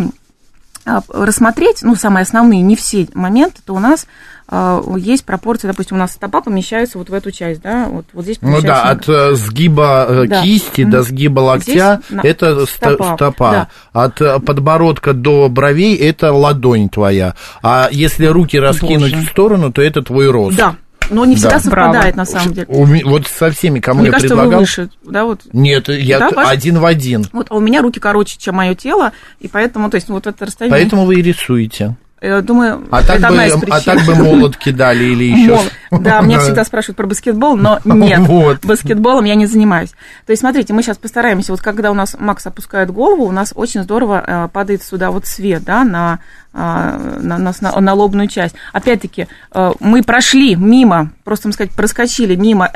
рассмотреть, 0.86 1.80
ну, 1.82 1.96
самые 1.96 2.24
основные, 2.24 2.62
не 2.62 2.75
все 2.75 3.08
моменты, 3.13 3.62
то 3.65 3.74
у 3.74 3.80
нас 3.80 4.06
а, 4.48 4.84
есть 4.98 5.25
пропорции, 5.25 5.68
допустим, 5.68 5.98
у 5.98 6.00
нас 6.00 6.12
стопа 6.12 6.42
помещается 6.42 7.00
вот 7.00 7.10
в 7.10 7.13
эту 7.13 7.32
часть, 7.32 7.62
да, 7.62 7.88
вот, 7.89 8.06
вот 8.13 8.24
здесь 8.25 8.38
Ну 8.42 8.62
да, 8.62 8.84
от 8.84 9.10
э, 9.10 9.34
сгиба 9.34 10.06
э, 10.08 10.25
Да. 10.27 10.44
кисти 10.44 10.82
Мгм. 10.82 10.92
до 10.92 11.01
сгиба 11.01 11.39
локтя 11.39 12.01
Здесь 12.10 12.22
это 12.24 12.65
стопа, 12.68 13.15
стопа. 13.15 13.51
да. 13.94 14.04
От 14.06 14.22
э, 14.22 14.39
подбородка 14.39 15.13
до 15.13 15.50
бровей 15.50 15.96
это 15.96 16.32
ладонь 16.32 16.89
твоя. 16.89 17.34
А 17.63 17.89
если 17.92 18.27
руки 18.27 18.60
раскинуть 18.60 19.13
Боже. 19.15 19.25
в 19.25 19.30
сторону, 19.32 19.72
то 19.72 19.82
это 19.82 20.04
твой 20.04 20.30
рост. 20.30 20.56
Да, 20.56 20.75
но 21.10 21.26
не 21.26 21.36
всегда 21.36 21.52
Да. 21.52 21.60
совпадает 21.60 22.16
Браво. 22.16 22.18
на 22.18 22.26
самом 22.26 22.54
деле. 22.54 22.68
У 22.70 22.86
вот 23.10 23.28
со 23.28 23.52
всеми, 23.52 23.80
кому 23.80 24.00
Мне 24.02 24.08
я 24.08 24.12
кажется, 24.14 24.36
предлагал. 24.36 24.60
вы 24.60 24.64
выше, 24.66 24.90
да, 25.04 25.26
вот. 25.26 25.42
Нет, 25.54 25.88
я 25.90 26.20
Да, 26.20 26.30
ваш? 26.32 26.50
один 26.50 26.80
в 26.80 26.86
один. 26.86 27.26
Вот, 27.32 27.48
а 27.50 27.56
у 27.56 27.60
меня 27.60 27.82
руки 27.82 28.00
короче, 28.00 28.38
чем 28.40 28.56
мое 28.56 28.76
тело, 28.76 29.12
и 29.40 29.48
поэтому, 29.48 29.90
то 29.90 29.96
есть, 29.96 30.10
вот 30.10 30.28
это 30.28 30.46
расстояние. 30.46 30.80
Поэтому 30.80 31.06
вы 31.06 31.16
и 31.16 31.22
рисуете. 31.22 31.96
Э, 32.22 32.42
думаю, 32.42 32.84
А 32.92 33.02
так, 33.04 33.18
это 33.18 33.20
бы, 33.22 33.28
одна 33.28 33.46
из 33.48 33.54
а 33.54 33.60
причин. 33.60 33.82
так 33.84 34.06
бы 34.06 34.16
молот 34.16 34.58
кидали 34.58 35.04
или 35.04 35.24
еще 35.26 35.60
Мол. 35.92 36.02
Да, 36.02 36.22
меня 36.22 36.40
всегда 36.42 36.64
спрашивают 36.66 36.98
про 36.98 37.08
баскетбол, 37.08 37.56
но 37.56 37.80
нет, 37.86 38.20
Вот. 38.22 38.66
баскетболом 38.66 39.26
я 39.26 39.36
не 39.36 39.46
занимаюсь. 39.46 39.92
То 40.26 40.32
есть, 40.32 40.42
смотрите, 40.42 40.74
мы 40.74 40.82
сейчас 40.84 40.98
постараемся, 40.98 41.52
вот 41.52 41.62
когда 41.62 41.92
у 41.92 41.94
нас 41.94 42.16
Макс 42.20 42.46
опускает 42.46 42.92
голову, 42.92 43.26
у 43.26 43.32
нас 43.32 43.54
очень 43.56 43.84
здорово 43.84 44.24
э, 44.26 44.50
падает 44.52 44.84
сюда 44.84 45.12
вот 45.12 45.26
свет, 45.28 45.64
да, 45.64 45.84
на, 45.84 46.20
а, 46.54 46.98
на, 47.20 47.38
на, 47.38 47.54
на- 47.60 47.80
на 47.82 47.94
лобную 47.94 48.28
часть. 48.28 48.56
Опять-таки, 48.74 49.28
э, 49.54 49.72
мы 49.80 50.04
прошли 50.04 50.56
мимо, 50.56 51.12
просто, 51.24 51.48
можно 51.48 51.56
сказать, 51.56 51.72
проскочили 51.74 52.36
мимо 52.36 52.72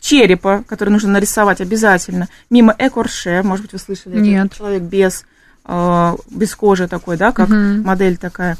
черепа, 0.00 0.64
который 0.68 0.90
нужно 0.90 1.10
нарисовать 1.12 1.60
обязательно, 1.60 2.28
мимо 2.50 2.74
экорше, 2.76 3.42
может 3.44 3.62
быть, 3.66 3.72
вы 3.72 3.78
слышали, 3.78 4.18
Нет. 4.18 4.52
человек 4.56 4.82
без, 4.82 5.24
без 5.66 6.54
кожи 6.54 6.88
такой, 6.88 7.16
да, 7.16 7.32
как 7.32 7.48
Мгм. 7.48 7.82
модель 7.82 8.16
такая. 8.16 8.56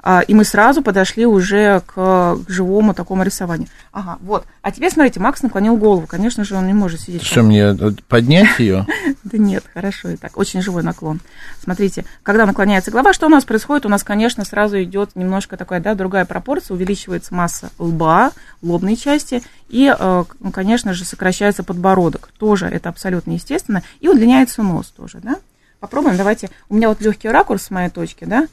А, 0.00 0.20
И 0.20 0.32
мы 0.32 0.44
сразу 0.44 0.80
подошли 0.80 1.26
уже 1.26 1.82
к, 1.84 1.92
к 1.94 2.38
живому 2.46 2.94
такому 2.94 3.24
рисованию. 3.24 3.66
Ага, 3.92 4.18
вот. 4.22 4.46
А 4.62 4.70
теперь, 4.70 4.92
смотрите, 4.92 5.18
Макс 5.18 5.42
наклонил 5.42 5.76
голову. 5.76 6.06
Конечно 6.06 6.44
же, 6.44 6.54
он 6.54 6.68
не 6.68 6.72
может 6.72 7.00
сидеть. 7.00 7.24
Что 7.24 7.42
мне, 7.42 7.62
э, 7.76 7.90
поднять 8.06 8.58
ее? 8.60 8.86
Да 9.24 9.36
нет, 9.38 9.64
хорошо 9.74 10.10
и 10.10 10.16
так. 10.16 10.36
Очень 10.38 10.62
живой 10.62 10.84
наклон. 10.84 11.20
Смотрите, 11.62 12.04
когда 12.22 12.46
наклоняется 12.46 12.92
голова, 12.92 13.12
что 13.12 13.26
у 13.26 13.28
нас 13.28 13.44
происходит? 13.44 13.86
У 13.86 13.88
нас, 13.88 14.04
конечно, 14.04 14.44
сразу 14.44 14.80
идет 14.82 15.16
немножко 15.16 15.56
такая, 15.56 15.80
да, 15.80 15.94
другая 15.96 16.24
пропорция, 16.24 16.76
увеличивается 16.76 17.34
масса 17.34 17.70
лба, 17.78 18.30
лобной 18.62 18.94
части, 18.96 19.42
и, 19.68 19.92
э, 19.98 20.24
конечно 20.52 20.94
же, 20.94 21.04
сокращается 21.04 21.64
подбородок. 21.64 22.30
Тоже 22.38 22.66
это 22.66 22.88
абсолютно 22.88 23.32
естественно. 23.32 23.82
И 24.00 24.08
удлиняется 24.08 24.62
нос 24.62 24.86
тоже, 24.96 25.18
да? 25.20 25.36
Попробуем, 25.80 26.16
давайте. 26.16 26.50
У 26.68 26.74
меня 26.74 26.88
вот 26.88 27.00
легкий 27.00 27.28
ракурс 27.28 27.64
с 27.64 27.70
моей 27.70 27.90
точки, 27.90 28.24
да? 28.24 28.46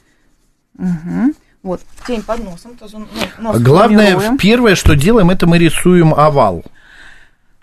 Угу. 0.78 1.34
Вот, 1.62 1.80
тень 2.06 2.22
под 2.22 2.44
носом. 2.44 2.76
тоже, 2.76 2.98
ну, 2.98 3.06
нос 3.38 3.58
Главное, 3.60 4.12
формируем. 4.12 4.38
первое, 4.38 4.74
что 4.76 4.94
делаем, 4.94 5.30
это 5.30 5.46
мы 5.46 5.58
рисуем 5.58 6.14
овал. 6.14 6.64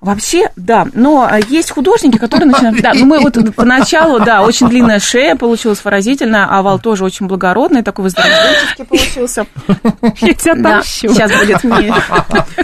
Вообще, 0.03 0.49
да, 0.55 0.85
но 0.93 1.27
а, 1.29 1.39
есть 1.39 1.71
художники, 1.71 2.17
которые 2.17 2.49
начинают... 2.49 2.81
Да, 2.81 2.93
ну 2.93 3.05
мы 3.05 3.19
вот 3.19 3.37
поначалу, 3.55 4.19
да, 4.19 4.41
очень 4.43 4.67
длинная 4.67 4.99
шея 4.99 5.35
получилась 5.35 5.83
выразительная, 5.83 6.45
овал 6.45 6.77
тоже 6.79 7.05
очень 7.05 7.27
благородный, 7.27 7.83
такой 7.83 8.03
воздержательский 8.03 8.85
получился. 8.85 9.45
Я 10.21 10.33
тебя 10.33 10.55
Да, 10.55 10.69
отомщу. 10.79 11.09
сейчас 11.13 11.31
будет 11.31 11.63
мне. 11.63 11.93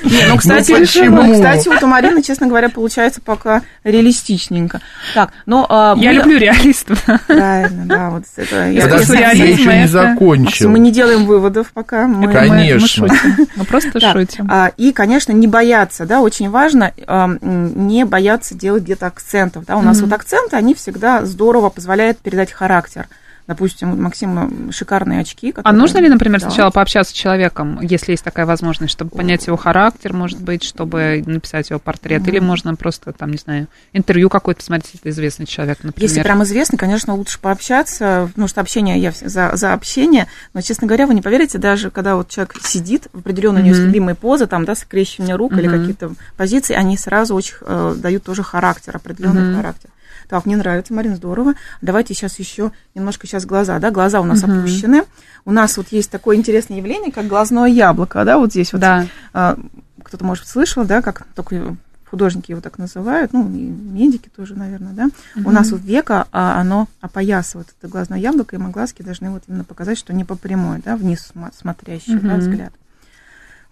Не, 0.04 0.26
ну, 0.28 0.38
кстати, 0.38 0.72
Ну, 1.10 1.34
кстати, 1.34 1.68
вот 1.70 1.82
у 1.84 1.88
Марины, 1.88 2.22
честно 2.22 2.48
говоря, 2.48 2.70
получается 2.70 3.22
пока 3.24 3.62
реалистичненько. 3.84 4.82
Так, 5.14 5.32
но... 5.46 5.66
а, 5.70 5.96
Я 5.98 6.12
люблю 6.12 6.38
реалистов. 6.38 7.04
Правильно, 7.28 7.86
да, 7.86 8.10
вот 8.10 8.24
это... 8.36 8.70
я- 8.70 8.82
Подожди, 8.84 9.14
я- 9.14 9.20
я 9.20 9.34
реализм 9.34 9.62
еще 9.70 9.78
не 9.80 9.88
закончил. 9.88 10.70
Мы 10.70 10.80
не 10.80 10.92
делаем 10.92 11.26
выводов 11.26 11.72
пока. 11.74 12.08
мы- 12.08 12.28
Мы- 12.28 12.34
Конечно. 12.34 13.08
Мы 13.08 13.16
шутим. 13.16 13.48
Мы 13.56 13.66
просто 13.66 14.00
Так, 14.00 14.14
шутим. 14.14 14.48
а, 14.52 14.72
И, 14.78 14.92
конечно, 14.92 15.32
не 15.32 15.48
бояться, 15.48 16.06
да, 16.06 16.22
очень 16.22 16.50
важно 16.50 16.92
а, 17.08 17.29
не 17.42 18.06
бояться 18.06 18.56
делать 18.56 18.84
где-то 18.84 19.08
акцентов, 19.08 19.66
да, 19.66 19.78
у 19.78 19.82
нас 19.82 20.02
вот 20.02 20.12
акценты, 20.12 20.56
они 20.56 20.74
всегда 20.74 21.26
здорово 21.26 21.70
позволяют 21.70 22.18
передать 22.20 22.52
характер. 22.52 23.08
Допустим, 23.50 23.94
у 23.94 23.96
Максима 23.96 24.48
шикарные 24.72 25.22
очки. 25.22 25.50
А 25.50 25.54
которые- 25.54 25.80
нужно 25.80 25.98
ли, 25.98 26.08
например, 26.08 26.40
Да. 26.40 26.50
сначала 26.52 26.70
пообщаться 26.70 27.14
с 27.14 27.16
человеком, 27.16 27.80
если 27.82 28.12
есть 28.12 28.24
такая 28.24 28.46
возможность, 28.46 28.92
чтобы 28.94 29.10
понять 29.10 29.48
его 29.48 29.58
характер, 29.58 30.14
может 30.14 30.40
быть, 30.40 30.64
чтобы 30.64 31.24
написать 31.26 31.72
его 31.72 31.80
портрет, 31.80 32.28
или 32.28 32.38
можно 32.38 32.76
просто, 32.76 33.12
там, 33.12 33.32
не 33.32 33.38
знаю, 33.38 33.66
интервью 33.92 34.30
какое-то 34.30 34.64
смотреть, 34.64 34.98
это 35.02 35.10
известный 35.10 35.48
человек, 35.48 35.80
например. 35.82 36.08
Если 36.08 36.22
прям 36.22 36.44
известно, 36.44 36.78
конечно, 36.78 37.16
лучше 37.16 37.40
пообщаться, 37.40 38.28
потому 38.28 38.48
что 38.48 38.62
общение, 38.62 39.00
я 39.00 39.12
за, 39.20 39.56
за 39.56 39.74
общение, 39.74 40.28
но, 40.54 40.62
честно 40.62 40.86
говоря, 40.86 41.08
вы 41.08 41.16
не 41.16 41.24
поверите, 41.24 41.58
даже 41.58 41.90
когда 41.90 42.18
вот 42.18 42.30
человек 42.30 42.54
сидит 42.62 43.08
в 43.14 43.18
определенной 43.18 43.64
Мгм. 43.64 43.72
любимые 43.88 44.14
позы, 44.14 44.46
там, 44.46 44.64
да, 44.66 44.76
скрещивание 44.76 45.36
рук 45.36 45.54
или 45.54 45.68
Мгм. 45.68 45.80
какие-то 45.80 46.12
позиции, 46.38 46.76
они 46.76 46.96
сразу 46.98 47.34
очень 47.34 47.56
э, 47.62 47.96
дают 47.98 48.24
тоже 48.24 48.44
характер, 48.44 48.96
определенный 48.96 49.42
Мгм. 49.42 49.56
характер. 49.56 49.90
Так, 50.30 50.46
мне 50.46 50.56
нравится, 50.56 50.94
Марина, 50.94 51.16
здорово. 51.16 51.56
Давайте 51.82 52.14
сейчас 52.14 52.38
еще 52.38 52.72
немножко 52.94 53.26
сейчас 53.26 53.48
глаза, 53.48 53.80
да, 53.80 53.90
глаза 53.90 54.22
у 54.22 54.26
нас 54.26 54.44
Мгм. 54.44 54.60
опущены. 54.60 55.04
У 55.44 55.52
нас 55.52 55.76
вот 55.76 55.88
есть 55.90 56.12
такое 56.12 56.38
интересное 56.38 56.78
явление, 56.78 57.12
как 57.12 57.26
глазное 57.26 57.66
яблоко, 57.66 58.24
да, 58.24 58.38
вот 58.38 58.52
здесь 58.52 58.72
вот. 58.72 58.80
Да. 58.80 59.08
А, 59.34 59.58
кто-то, 60.04 60.24
может, 60.24 60.48
слышал, 60.48 60.86
да, 60.86 61.02
как 61.02 61.26
только 61.34 61.76
художники 62.10 62.52
его 62.52 62.62
так 62.62 62.78
называют, 62.78 63.34
ну, 63.34 63.48
и 63.50 63.58
медики 63.60 64.30
тоже, 64.36 64.56
наверное, 64.56 64.94
да. 64.94 65.10
У 65.44 65.50
нас 65.52 65.72
вот 65.72 65.82
века, 65.82 66.28
а, 66.32 66.62
оно 66.62 66.88
опоясывает 67.02 67.70
это 67.80 67.88
глазное 67.92 68.20
яблоко, 68.20 68.56
и 68.56 68.60
мы 68.60 68.70
глазки 68.70 69.02
должны 69.02 69.32
вот 69.32 69.44
именно 69.48 69.64
показать, 69.64 69.98
что 69.98 70.14
не 70.14 70.26
по 70.26 70.36
прямой, 70.36 70.80
да, 70.86 70.96
вниз 70.96 71.32
смотрящий, 71.58 72.20
да, 72.20 72.36
Мгм. 72.36 72.40
взгляд. 72.40 72.74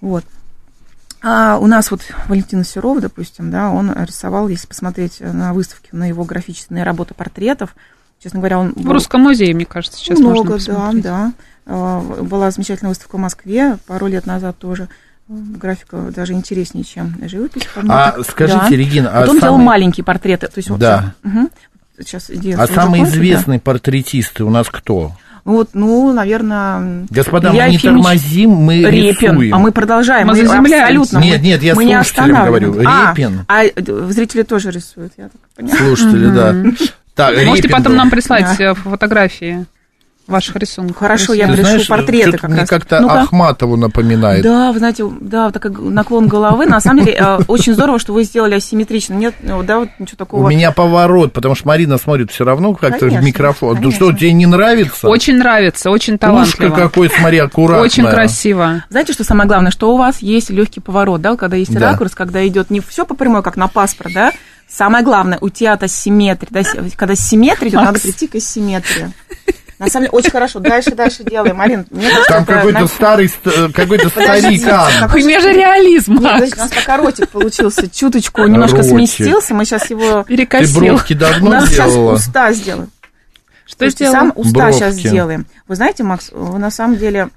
Вот. 0.01 0.25
А 1.21 1.57
у 1.59 1.67
нас 1.67 1.89
вот 1.91 2.01
Валентина 2.27 2.63
Серова, 2.63 3.01
допустим, 3.01 3.49
да, 3.51 3.71
он 3.71 3.91
рисовал, 4.05 4.47
если 4.49 4.67
посмотреть 4.67 5.19
на 5.19 5.53
выставке, 5.53 5.89
на 5.91 6.07
его 6.07 6.23
графические 6.23 6.83
работы 6.83 7.13
портретов, 7.13 7.75
честно 8.23 8.39
говоря, 8.39 8.59
он... 8.59 8.71
В 8.73 8.81
был- 8.83 8.93
Русском 8.93 9.21
музее, 9.21 9.53
мне 9.53 9.65
кажется, 9.65 9.97
сейчас 9.99 10.19
много, 10.19 10.35
можно 10.35 10.49
да, 10.51 10.55
посмотреть. 10.57 11.03
да. 11.03 11.33
А, 11.65 12.01
Была 12.01 12.51
замечательная 12.51 12.89
выставка 12.89 13.15
в 13.17 13.19
Москве 13.19 13.77
пару 13.87 14.07
лет 14.07 14.25
назад 14.25 14.57
тоже. 14.57 14.89
Графика 15.27 15.97
даже 16.15 16.33
интереснее, 16.33 16.85
чем 16.85 17.15
живопись. 17.27 17.63
А 17.75 18.11
так. 18.11 18.25
скажите, 18.29 18.59
Да. 18.61 18.69
Регина, 18.69 19.09
а 19.11 19.19
Вот 19.21 19.29
он 19.29 19.39
делал 19.39 19.55
самый- 19.55 19.65
маленькие 19.65 20.03
портреты. 20.05 20.47
То 20.47 20.53
есть 20.57 20.69
вот 20.69 20.79
Да. 20.79 21.13
сейчас- 21.23 21.33
мгм. 21.33 21.49
Сейчас 21.99 22.29
идея 22.29 22.61
А 22.61 22.67
самые 22.67 23.01
кончится, 23.01 23.19
да. 23.19 23.25
известные 23.25 23.59
портретисты 23.59 24.43
у 24.43 24.49
нас 24.51 24.67
кто? 24.69 25.13
Вот, 25.47 25.69
ну, 25.73 26.11
наверное... 26.11 27.05
Господа, 27.09 27.51
Илья 27.51 27.63
мы 27.63 27.69
не 27.69 27.75
Ефимович 27.75 28.03
тормозим, 28.03 28.49
мы 28.49 28.75
Репин. 28.83 29.31
рисуем. 29.31 29.53
А 29.55 29.59
мы 29.59 29.71
продолжаем. 29.71 30.27
Мы 30.27 30.33
Мы 30.33 30.45
заземляемся. 30.45 30.83
абсолютно. 30.99 31.17
Нет, 31.19 31.41
нет, 31.41 31.63
я 31.63 31.73
мы 31.73 31.85
не 31.85 31.93
слушателям 32.03 32.45
говорю. 32.47 32.83
А, 32.85 33.11
Репин. 33.11 33.45
А, 33.47 33.63
э, 33.63 33.71
зрители 34.09 34.43
тоже 34.43 34.71
рисуют, 34.71 35.13
я 35.17 35.29
так 35.29 35.41
понимаю. 35.55 35.77
Слушатели, 35.95 36.27
да. 36.27 36.55
Так, 37.15 37.45
Можете 37.45 37.69
потом 37.69 37.95
нам 37.95 38.09
прислать 38.09 38.45
Да. 38.59 38.71
э, 38.71 38.73
фотографии 38.73 39.65
ваших 40.27 40.55
рисунков. 40.57 40.97
Хорошо, 40.97 41.33
я 41.33 41.45
Ты 41.47 41.53
пришлю 41.53 41.65
знаешь, 41.69 41.87
портреты 41.87 42.37
как 42.37 42.49
мне 42.49 42.59
раз. 42.61 42.69
как-то 42.69 42.99
Ну-ка. 42.99 43.21
Ахматову 43.21 43.77
напоминает. 43.77 44.43
Да, 44.43 44.71
вы 44.71 44.79
знаете, 44.79 45.03
да, 45.21 45.45
вот 45.45 45.53
такой 45.53 45.71
наклон 45.91 46.27
головы. 46.27 46.65
На 46.65 46.79
самом 46.81 47.05
деле, 47.05 47.17
э, 47.19 47.39
очень 47.47 47.73
здорово, 47.73 47.99
что 47.99 48.13
вы 48.13 48.23
сделали 48.23 48.55
асимметрично. 48.55 49.13
Нет, 49.13 49.35
ну, 49.41 49.63
да, 49.63 49.79
вот 49.79 49.89
ничего 49.99 50.17
такого. 50.17 50.45
У 50.45 50.49
меня 50.49 50.71
поворот, 50.71 51.33
потому 51.33 51.55
что 51.55 51.67
Марина 51.67 51.97
смотрит 51.97 52.31
все 52.31 52.43
равно 52.45 52.73
как-то 52.73 53.05
в 53.05 53.23
микрофон. 53.23 53.77
Ну 53.81 53.91
что, 53.91 54.11
тебе 54.11 54.33
не 54.33 54.45
нравится? 54.45 55.07
Очень 55.07 55.37
нравится, 55.37 55.89
очень 55.89 56.15
Ушко 56.15 56.27
талантливо. 56.27 56.75
какое, 56.75 57.09
смотри, 57.09 57.37
аккуратное. 57.39 57.83
Очень 57.85 58.05
красиво. 58.05 58.83
Знаете, 58.89 59.13
что 59.13 59.23
самое 59.23 59.47
главное, 59.47 59.71
что 59.71 59.93
у 59.93 59.97
вас 59.97 60.19
есть 60.21 60.49
легкий 60.49 60.79
поворот, 60.79 61.21
да, 61.21 61.35
когда 61.35 61.55
есть 61.57 61.73
Да. 61.73 61.91
ракурс, 61.91 62.13
когда 62.15 62.45
идет 62.47 62.69
не 62.69 62.79
все 62.81 63.05
по 63.05 63.15
прямой, 63.15 63.43
как 63.43 63.55
на 63.57 63.67
паспорт, 63.67 64.13
да. 64.13 64.31
Самое 64.69 65.03
главное, 65.03 65.37
у 65.39 65.47
театра 65.49 65.87
симметрия, 65.87 66.49
да, 66.51 66.61
когда 66.97 67.15
симметрия 67.15 67.69
идет, 67.69 67.81
надо 67.81 67.99
прийти 68.01 68.27
к 68.27 68.35
асимметрии. 68.35 69.11
На 69.79 69.87
самом 69.89 70.05
деле, 70.05 70.17
очень 70.17 70.31
хорошо. 70.31 70.59
Дальше, 70.59 70.91
дальше 70.95 71.23
делаем. 71.23 71.55
Марин, 71.57 71.85
мне 71.91 72.09
кажется, 72.09 72.33
Там 72.33 72.45
какой-то 72.45 72.79
на- 72.81 72.87
старый, 72.87 73.27
ст- 73.29 73.73
какой-то 73.75 74.09
старикан. 74.09 74.91
какой 75.01 75.21
Какой 75.21 75.39
же 75.41 75.51
реализм, 75.53 76.13
Нет, 76.13 76.23
подождите, 76.23 76.55
Макс. 76.57 76.71
у 76.71 76.75
нас 76.75 76.83
пока 76.83 76.97
ротик 76.97 77.29
получился 77.29 77.87
чуточку, 77.89 78.41
немножко 78.45 78.77
Ротик. 78.77 78.91
сместился. 78.91 79.53
Мы 79.53 79.65
сейчас 79.65 79.89
его... 79.89 80.23
Ты 80.23 80.29
Перекосил. 80.35 80.79
бровки 80.79 81.13
У 81.13 81.17
давно 81.17 81.49
нас 81.51 81.69
сейчас 81.69 81.91
делала? 81.93 82.13
уста 82.13 82.53
сделаем. 82.53 82.89
Что 83.67 83.89
сделал? 83.89 84.13
сам 84.13 84.31
уста 84.33 84.53
Бровки. 84.53 84.77
сейчас 84.77 84.93
сделаем. 84.95 85.45
Вы 85.67 85.75
знаете, 85.75 86.01
Макс, 86.03 86.29
вы 86.31 86.57
на 86.57 86.71
самом 86.71 86.95
деле, 86.97 87.29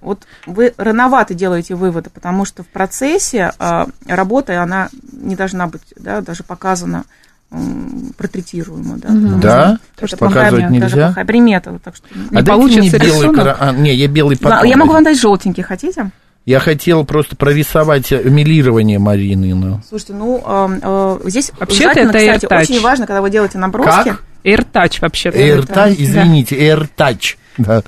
вот 0.00 0.22
вы 0.46 0.72
рановато 0.76 1.34
делаете 1.34 1.74
выводы, 1.74 2.08
потому 2.08 2.44
что 2.44 2.62
в 2.62 2.68
процессе 2.68 3.52
а, 3.58 3.88
работы 4.06 4.54
она 4.54 4.88
не 5.10 5.34
должна 5.34 5.66
быть, 5.66 5.82
да, 5.96 6.20
даже 6.20 6.44
показана 6.44 7.04
м, 7.52 8.12
портретируемо, 8.16 8.96
да. 8.96 9.08
потому 9.08 9.40
Да? 9.40 9.78
что 9.96 10.06
это 10.06 10.16
Показывать 10.16 10.64
плохая- 10.64 10.70
нельзя? 10.70 11.06
плохая 11.06 11.24
примета, 11.24 11.78
так 11.82 11.96
что... 11.96 12.06
Не 12.30 12.38
а 12.40 12.44
получится 12.44 12.80
мне 12.80 12.90
белый 13.06 13.20
рисунок? 13.28 13.42
кра- 13.42 13.56
а, 13.60 13.72
не, 13.72 13.94
я 13.94 14.06
белый 14.08 14.36
потом. 14.38 14.64
Я 14.64 14.76
могу 14.76 14.92
вам 14.92 15.04
дать 15.04 15.20
желтенький, 15.20 15.62
хотите? 15.62 16.10
Я 16.44 16.58
хотел 16.58 17.04
просто 17.04 17.36
прорисовать 17.36 18.10
милирование 18.10 18.98
Марины. 18.98 19.54
ну. 19.54 19.80
Слушайте, 19.88 20.14
ну, 20.14 20.42
э, 20.44 20.78
э, 20.82 21.28
здесь 21.28 21.52
Вообще-то 21.58 21.90
обязательно, 22.00 22.10
это 22.10 22.38
кстати, 22.40 22.46
AirTouch. 22.46 22.62
очень 22.74 22.80
важно, 22.82 23.06
когда 23.06 23.22
вы 23.22 23.30
делаете 23.30 23.58
наброски. 23.58 24.08
Как? 24.10 24.22
AirTouch 24.44 24.98
вообще-то. 25.02 25.38
AirTouch, 25.38 25.72
да. 25.72 25.92
извините, 25.92 26.56
AirTouch. 26.58 27.36
Да. 27.58 27.82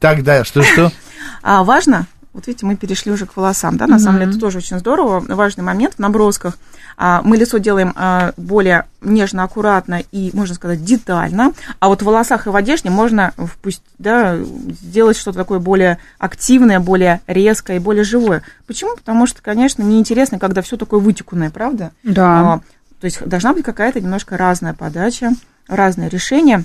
Так, 0.00 0.24
да, 0.24 0.44
что-что? 0.44 0.90
А 1.42 1.62
важно, 1.64 2.06
вот 2.32 2.46
видите, 2.48 2.66
мы 2.66 2.76
перешли 2.76 3.12
уже 3.12 3.24
к 3.26 3.36
волосам, 3.36 3.76
да, 3.76 3.86
на 3.86 3.98
самом 3.98 4.18
деле 4.20 4.30
это 4.32 4.40
тоже 4.40 4.58
очень 4.58 4.78
здорово, 4.78 5.20
важный 5.20 5.62
момент 5.64 5.94
в 5.94 5.98
набросках. 6.00 6.58
А, 6.96 7.22
Мы 7.22 7.36
лицо 7.36 7.58
делаем 7.58 7.92
а, 7.96 8.32
более 8.36 8.84
нежно, 9.00 9.44
аккуратно 9.44 10.02
и, 10.12 10.30
можно 10.34 10.54
сказать, 10.54 10.84
детально, 10.84 11.52
а 11.78 11.88
вот 11.88 12.02
в 12.02 12.04
волосах 12.04 12.46
и 12.46 12.50
в 12.50 12.56
одежде 12.56 12.90
можно 12.90 13.32
впусть, 13.36 13.82
да, 13.98 14.36
сделать 14.36 15.16
что-то 15.16 15.38
такое 15.38 15.58
более 15.58 15.98
активное, 16.18 16.80
более 16.80 17.20
резкое 17.26 17.76
и 17.76 17.80
более 17.80 18.04
живое. 18.04 18.42
Почему? 18.66 18.96
Потому 18.96 19.26
что, 19.26 19.42
конечно, 19.42 19.82
неинтересно, 19.82 20.38
когда 20.38 20.62
все 20.62 20.76
такое 20.76 21.00
вытеканное, 21.00 21.50
правда? 21.50 21.92
Да. 22.02 22.54
А, 22.54 22.60
То 23.00 23.06
есть 23.06 23.24
должна 23.26 23.54
быть 23.54 23.64
какая-то 23.64 24.00
немножко 24.00 24.36
разная 24.36 24.74
подача, 24.74 25.32
разное 25.66 26.08
решение 26.08 26.64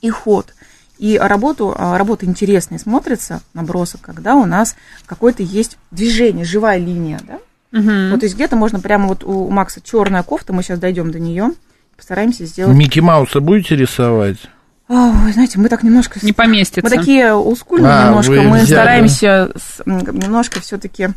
и 0.00 0.10
ход. 0.10 0.54
И 0.98 1.16
работу, 1.16 1.74
а, 1.76 1.96
работа 1.96 2.26
интереснее 2.26 2.80
смотрится, 2.80 3.40
набросок, 3.54 4.00
когда 4.00 4.34
у 4.34 4.46
нас 4.46 4.74
какое-то 5.06 5.42
есть 5.42 5.78
движение, 5.90 6.44
живая 6.44 6.78
линия, 6.78 7.20
да? 7.26 7.38
Мгм. 7.72 8.10
Вот, 8.10 8.20
то 8.20 8.26
есть 8.26 8.34
где-то 8.34 8.56
можно 8.56 8.80
прямо 8.80 9.08
вот 9.08 9.24
у 9.24 9.48
Макса 9.50 9.80
черная 9.82 10.22
кофта, 10.22 10.52
мы 10.52 10.62
сейчас 10.62 10.78
дойдем 10.78 11.10
до 11.10 11.18
нее, 11.18 11.50
постараемся 11.96 12.46
сделать. 12.46 12.76
Микки 12.76 13.00
Мауса 13.00 13.40
будете 13.40 13.76
рисовать? 13.76 14.38
А, 14.88 15.10
Ой, 15.26 15.32
знаете, 15.34 15.58
мы 15.58 15.68
так 15.68 15.82
немножко... 15.82 16.18
Не 16.22 16.32
поместится. 16.32 16.80
Мы 16.82 16.96
такие 16.96 17.32
олдскульные 17.34 17.92
А, 17.92 18.06
немножко, 18.08 18.32
мы 18.32 18.58
взяли. 18.60 18.64
стараемся 18.64 19.50
с- 19.54 19.82
немножко 19.84 20.60
все-таки 20.60 21.08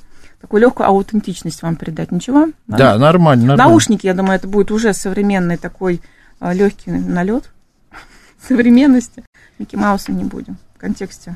такую 0.41 0.59
легкую 0.61 0.87
аутентичность 0.89 1.61
вам 1.61 1.77
передать. 1.77 2.11
Ничего? 2.11 2.47
Да, 2.67 2.97
нормально, 2.97 3.45
нормально. 3.45 3.55
Наушники, 3.55 4.07
я 4.07 4.13
думаю, 4.13 4.35
это 4.35 4.47
будет 4.49 4.71
уже 4.71 4.93
современный 4.93 5.55
такой 5.55 6.01
легкий 6.41 6.91
налет 6.91 7.49
современности. 8.47 9.23
Микки 9.59 9.75
Мауса 9.75 10.11
не 10.11 10.23
будем 10.23 10.57
в 10.75 10.79
контексте. 10.79 11.35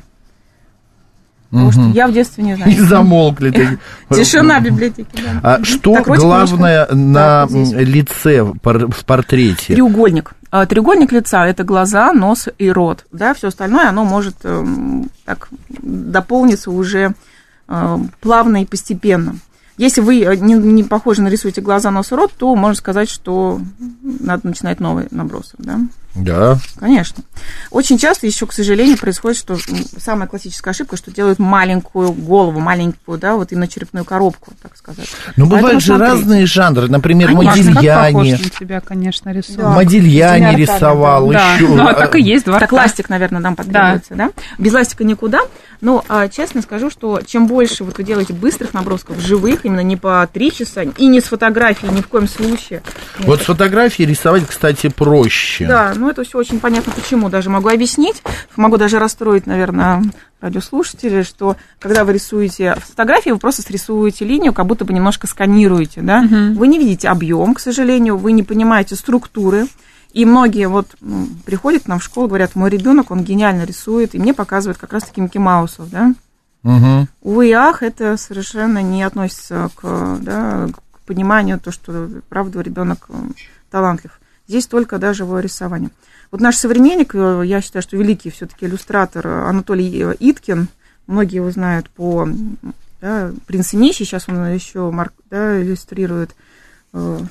Потому 1.50 1.70
что 1.72 1.80
Мгм. 1.80 1.92
я 1.92 2.06
в 2.08 2.12
детстве 2.12 2.44
не 2.44 2.56
знаю. 2.56 2.72
И 2.76 2.80
замолкли. 2.80 3.50
Тишина 4.10 4.60
да. 4.60 5.00
А 5.42 5.64
что 5.64 5.94
главное 6.02 6.86
на 6.90 7.46
м, 7.50 7.72
лице 7.78 8.42
в 8.42 9.04
портрете? 9.04 9.74
Треугольник. 9.74 10.32
А, 10.50 10.66
Треугольник 10.66 11.12
лица– 11.12 11.46
это 11.48 11.64
глаза, 11.64 12.12
нос 12.12 12.48
и 12.58 12.70
рот. 12.70 13.04
Да, 13.12 13.34
все 13.34 13.48
остальное, 13.48 13.88
оно 13.88 14.04
может 14.04 14.36
эм, 14.44 15.10
так 15.24 15.48
дополниться 15.68 16.70
уже 16.70 17.14
э, 17.68 17.98
плавно 18.20 18.62
и 18.62 18.66
постепенно. 18.66 19.36
Если 19.78 20.00
вы 20.00 20.22
э, 20.22 20.36
не, 20.36 20.54
не 20.54 20.84
похоже 20.84 21.22
нарисуете 21.22 21.60
глаза, 21.60 21.90
нос 21.90 22.12
и 22.12 22.14
рот, 22.14 22.32
то 22.36 22.54
можно 22.54 22.74
сказать, 22.76 23.10
что 23.10 23.60
надо 24.02 24.46
начинать 24.48 24.80
новый 24.80 25.06
набросок. 25.10 25.56
Да? 25.58 25.80
Да. 26.14 26.56
Конечно. 26.80 27.22
Очень 27.70 27.98
часто 27.98 28.26
еще, 28.26 28.46
к 28.46 28.52
сожалению, 28.52 28.96
происходит, 28.96 29.36
что 29.36 29.58
самая 29.98 30.26
классическая 30.26 30.70
ошибка, 30.70 30.96
что 30.96 31.10
делают 31.10 31.38
маленькую 31.38 32.12
голову, 32.12 32.58
маленькую, 32.58 33.18
да, 33.18 33.34
вот 33.36 33.52
именно 33.52 33.68
черепную 33.68 34.06
коробку, 34.06 34.52
так 34.62 34.76
сказать. 34.78 35.08
Но 35.36 35.44
Поэтому 35.44 35.50
бывают 35.60 35.80
же 35.82 35.88
смотрите. 35.88 36.12
разные 36.12 36.46
жанры. 36.46 36.88
Например, 36.88 37.28
Конечно, 37.28 37.74
как 37.74 37.82
Модильяне. 38.14 38.32
на 38.44 38.50
тебя, 38.50 38.80
конечно, 38.80 39.30
рисунок. 39.30 39.60
Да. 39.60 39.70
Модильяне 39.72 40.56
рисовал 40.56 41.28
Да, 41.30 41.54
еще. 41.54 41.68
ну 41.68 41.86
а 41.86 41.92
так 41.92 42.16
и 42.16 42.22
есть, 42.22 42.46
два 42.46 42.60
Так 42.60 42.72
ластик, 42.72 43.10
наверное, 43.10 43.40
нам 43.42 43.54
потребуется, 43.54 44.14
да? 44.14 44.30
Без 44.56 44.72
ластика 44.72 45.04
никуда. 45.04 45.40
Но 45.80 46.04
а, 46.08 46.28
честно 46.28 46.62
скажу, 46.62 46.90
что 46.90 47.20
чем 47.24 47.46
больше 47.46 47.84
вот 47.84 47.98
вы 47.98 48.04
делаете 48.04 48.32
быстрых 48.32 48.74
набросков, 48.74 49.18
живых, 49.20 49.64
именно 49.64 49.80
не 49.80 49.96
по 49.96 50.28
три 50.32 50.52
часа, 50.52 50.82
и 50.82 51.06
не 51.06 51.20
с 51.20 51.24
фотографией 51.24 51.92
ни 51.92 52.00
в 52.00 52.08
коем 52.08 52.28
случае. 52.28 52.82
Вот 53.18 53.42
с 53.42 53.44
фотографии 53.44 54.02
рисовать, 54.02 54.46
кстати, 54.46 54.88
проще. 54.88 55.66
Да, 55.66 55.92
ну 55.94 56.08
это 56.10 56.24
все 56.24 56.38
очень 56.38 56.60
понятно, 56.60 56.92
почему. 56.92 57.28
Даже 57.28 57.50
могу 57.50 57.68
объяснить, 57.68 58.22
могу 58.56 58.76
даже 58.76 58.98
расстроить, 58.98 59.46
наверное, 59.46 60.02
радиослушателей, 60.40 61.24
что 61.24 61.56
когда 61.78 62.04
вы 62.04 62.14
рисуете 62.14 62.76
фотографии, 62.76 63.30
вы 63.30 63.38
просто 63.38 63.62
срисуете 63.62 64.24
линию, 64.24 64.52
как 64.52 64.66
будто 64.66 64.84
бы 64.84 64.92
немножко 64.92 65.26
сканируете, 65.26 66.00
да. 66.02 66.22
Вы 66.54 66.68
не 66.68 66.78
видите 66.78 67.08
объем, 67.08 67.54
к 67.54 67.60
сожалению, 67.60 68.16
вы 68.16 68.32
не 68.32 68.42
понимаете 68.42 68.96
структуры. 68.96 69.66
И 70.16 70.24
многие 70.24 70.66
вот 70.66 70.96
ну, 71.02 71.28
приходят 71.44 71.82
к 71.82 71.88
нам 71.88 71.98
в 71.98 72.02
школу, 72.02 72.28
говорят, 72.28 72.54
мой 72.54 72.70
ребенок, 72.70 73.10
он 73.10 73.22
гениально 73.22 73.64
рисует, 73.64 74.14
и 74.14 74.18
мне 74.18 74.32
показывают 74.32 74.78
как 74.78 74.94
раз-таки 74.94 75.20
Микки 75.20 75.36
Маусов, 75.36 75.90
да. 75.90 76.14
Мгм. 76.62 77.06
Увы 77.20 77.50
и 77.50 77.52
ах, 77.52 77.82
это 77.82 78.16
совершенно 78.16 78.82
не 78.82 79.02
относится 79.02 79.68
к, 79.74 80.16
да, 80.22 80.68
к 80.72 81.00
пониманию 81.00 81.60
то, 81.60 81.70
что 81.70 82.08
правда 82.30 82.62
ребенок 82.62 83.08
талантлив. 83.70 84.18
Здесь 84.48 84.66
только 84.66 84.98
да, 84.98 85.12
живое 85.12 85.42
рисование. 85.42 85.90
Вот 86.30 86.40
наш 86.40 86.56
современник, 86.56 87.14
э, 87.14 87.42
я 87.44 87.60
считаю, 87.60 87.82
что 87.82 87.98
великий 87.98 88.30
все-таки 88.30 88.64
иллюстратор 88.64 89.26
Анатолий 89.26 90.02
э, 90.02 90.14
Иткин, 90.18 90.68
многие 91.06 91.36
его 91.36 91.50
знают 91.50 91.90
по 91.90 92.26
да, 93.02 93.32
«Принц 93.46 93.74
и 93.74 93.76
нищий», 93.76 94.06
сейчас 94.06 94.30
он 94.30 94.46
еще 94.46 94.90
марк, 94.90 95.12
да, 95.28 95.60
иллюстрирует 95.60 96.34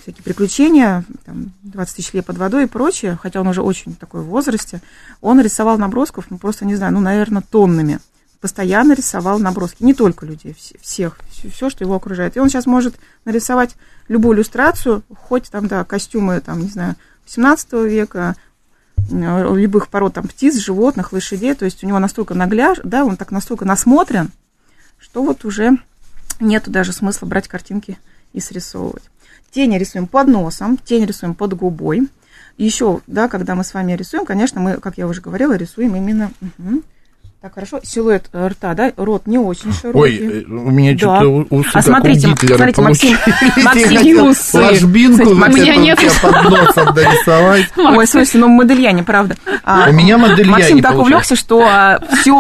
всякие 0.02 0.24
приключения, 0.24 1.04
там, 1.26 1.52
20 1.64 1.96
тысяч 1.96 2.14
лет 2.14 2.26
под 2.26 2.38
водой 2.38 2.66
и 2.66 2.68
прочее, 2.68 3.18
хотя 3.22 3.42
он 3.42 3.48
уже 3.48 3.62
очень 3.62 3.96
такой 3.96 4.22
в 4.22 4.26
возрасте, 4.26 4.82
он 5.22 5.42
рисовал 5.42 5.78
набросков, 5.78 6.26
ну, 6.30 6.38
просто, 6.38 6.66
не 6.66 6.76
знаю, 6.76 6.94
ну, 6.94 7.00
наверное, 7.00 7.42
тоннами. 7.42 8.00
Постоянно 8.42 8.94
рисовал 8.94 9.40
наброски, 9.40 9.84
не 9.84 9.94
только 9.94 10.26
людей, 10.26 10.56
вс- 10.58 10.78
всех, 10.82 11.20
все, 11.32 11.70
что 11.70 11.84
его 11.84 11.96
окружает. 11.96 12.38
И 12.38 12.40
он 12.40 12.50
сейчас 12.50 12.68
может 12.68 12.96
нарисовать 13.24 13.76
любую 14.08 14.38
иллюстрацию, 14.38 15.04
хоть 15.16 15.50
там, 15.50 15.68
да, 15.68 15.84
костюмы, 15.84 16.40
там, 16.42 16.62
не 16.62 16.68
знаю, 16.68 16.96
18 17.26 17.74
века, 17.90 18.36
э, 18.98 19.56
любых 19.56 19.88
пород, 19.88 20.14
там, 20.14 20.28
птиц, 20.28 20.58
животных, 20.58 21.12
лошадей, 21.12 21.56
то 21.56 21.66
есть 21.66 21.84
у 21.84 21.88
него 21.88 21.98
настолько 21.98 22.36
нагляж, 22.36 22.80
да, 22.84 23.04
он 23.04 23.18
так 23.18 23.32
настолько 23.32 23.66
насмотрен, 23.66 24.32
что 25.00 25.24
вот 25.24 25.44
уже 25.44 25.78
нету 26.40 26.70
даже 26.70 26.94
смысла 26.94 27.26
брать 27.26 27.48
картинки 27.48 27.98
и 28.34 28.40
срисовывать. 28.40 29.04
Тени 29.56 29.78
рисуем 29.78 30.06
под 30.06 30.28
носом, 30.28 30.78
тень 30.78 31.06
рисуем 31.06 31.34
под 31.34 31.54
губой. 31.54 32.10
Еще, 32.58 33.00
да, 33.08 33.30
когда 33.30 33.56
мы 33.56 33.64
с 33.64 33.74
вами 33.74 33.94
рисуем, 33.94 34.26
конечно, 34.26 34.60
мы, 34.60 34.74
как 34.82 34.98
я 34.98 35.08
уже 35.08 35.22
говорила, 35.22 35.54
рисуем 35.54 35.96
именно... 35.96 36.30
мгм. 36.42 36.84
Так, 37.46 37.54
хорошо. 37.54 37.80
Силуэт 37.84 38.26
э, 38.34 38.48
рта, 38.48 38.74
да, 38.74 38.92
рот 38.98 39.28
не 39.28 39.38
очень 39.38 39.72
широкий. 39.72 40.00
Ой, 40.00 40.18
э, 40.18 40.44
у 40.48 40.72
меня 40.72 40.94
Да. 40.94 40.98
что-то 40.98 41.46
усы 41.52 41.70
А 41.76 41.82
смотрите, 41.84 42.30
у 42.30 42.36
смотрите, 42.36 42.82
Максим. 42.82 43.18
Максим, 43.64 44.26
усы. 44.26 44.58
Ложбинку 44.58 45.30
у 45.30 45.36
меня 45.36 45.76
нет 45.76 46.00
под 46.24 46.44
носом 46.50 46.96
дорисовать. 46.96 47.68
Ой, 47.78 48.08
слушайте, 48.08 48.40
ну 48.40 48.48
Модельяне, 48.48 49.04
правда. 49.04 49.36
А, 49.64 49.90
У 49.90 49.94
меня 49.94 50.18
Модельяне 50.18 50.50
Максим 50.50 50.82
так 50.82 50.98
увлекся, 50.98 51.36
что 51.36 52.00
все, 52.20 52.34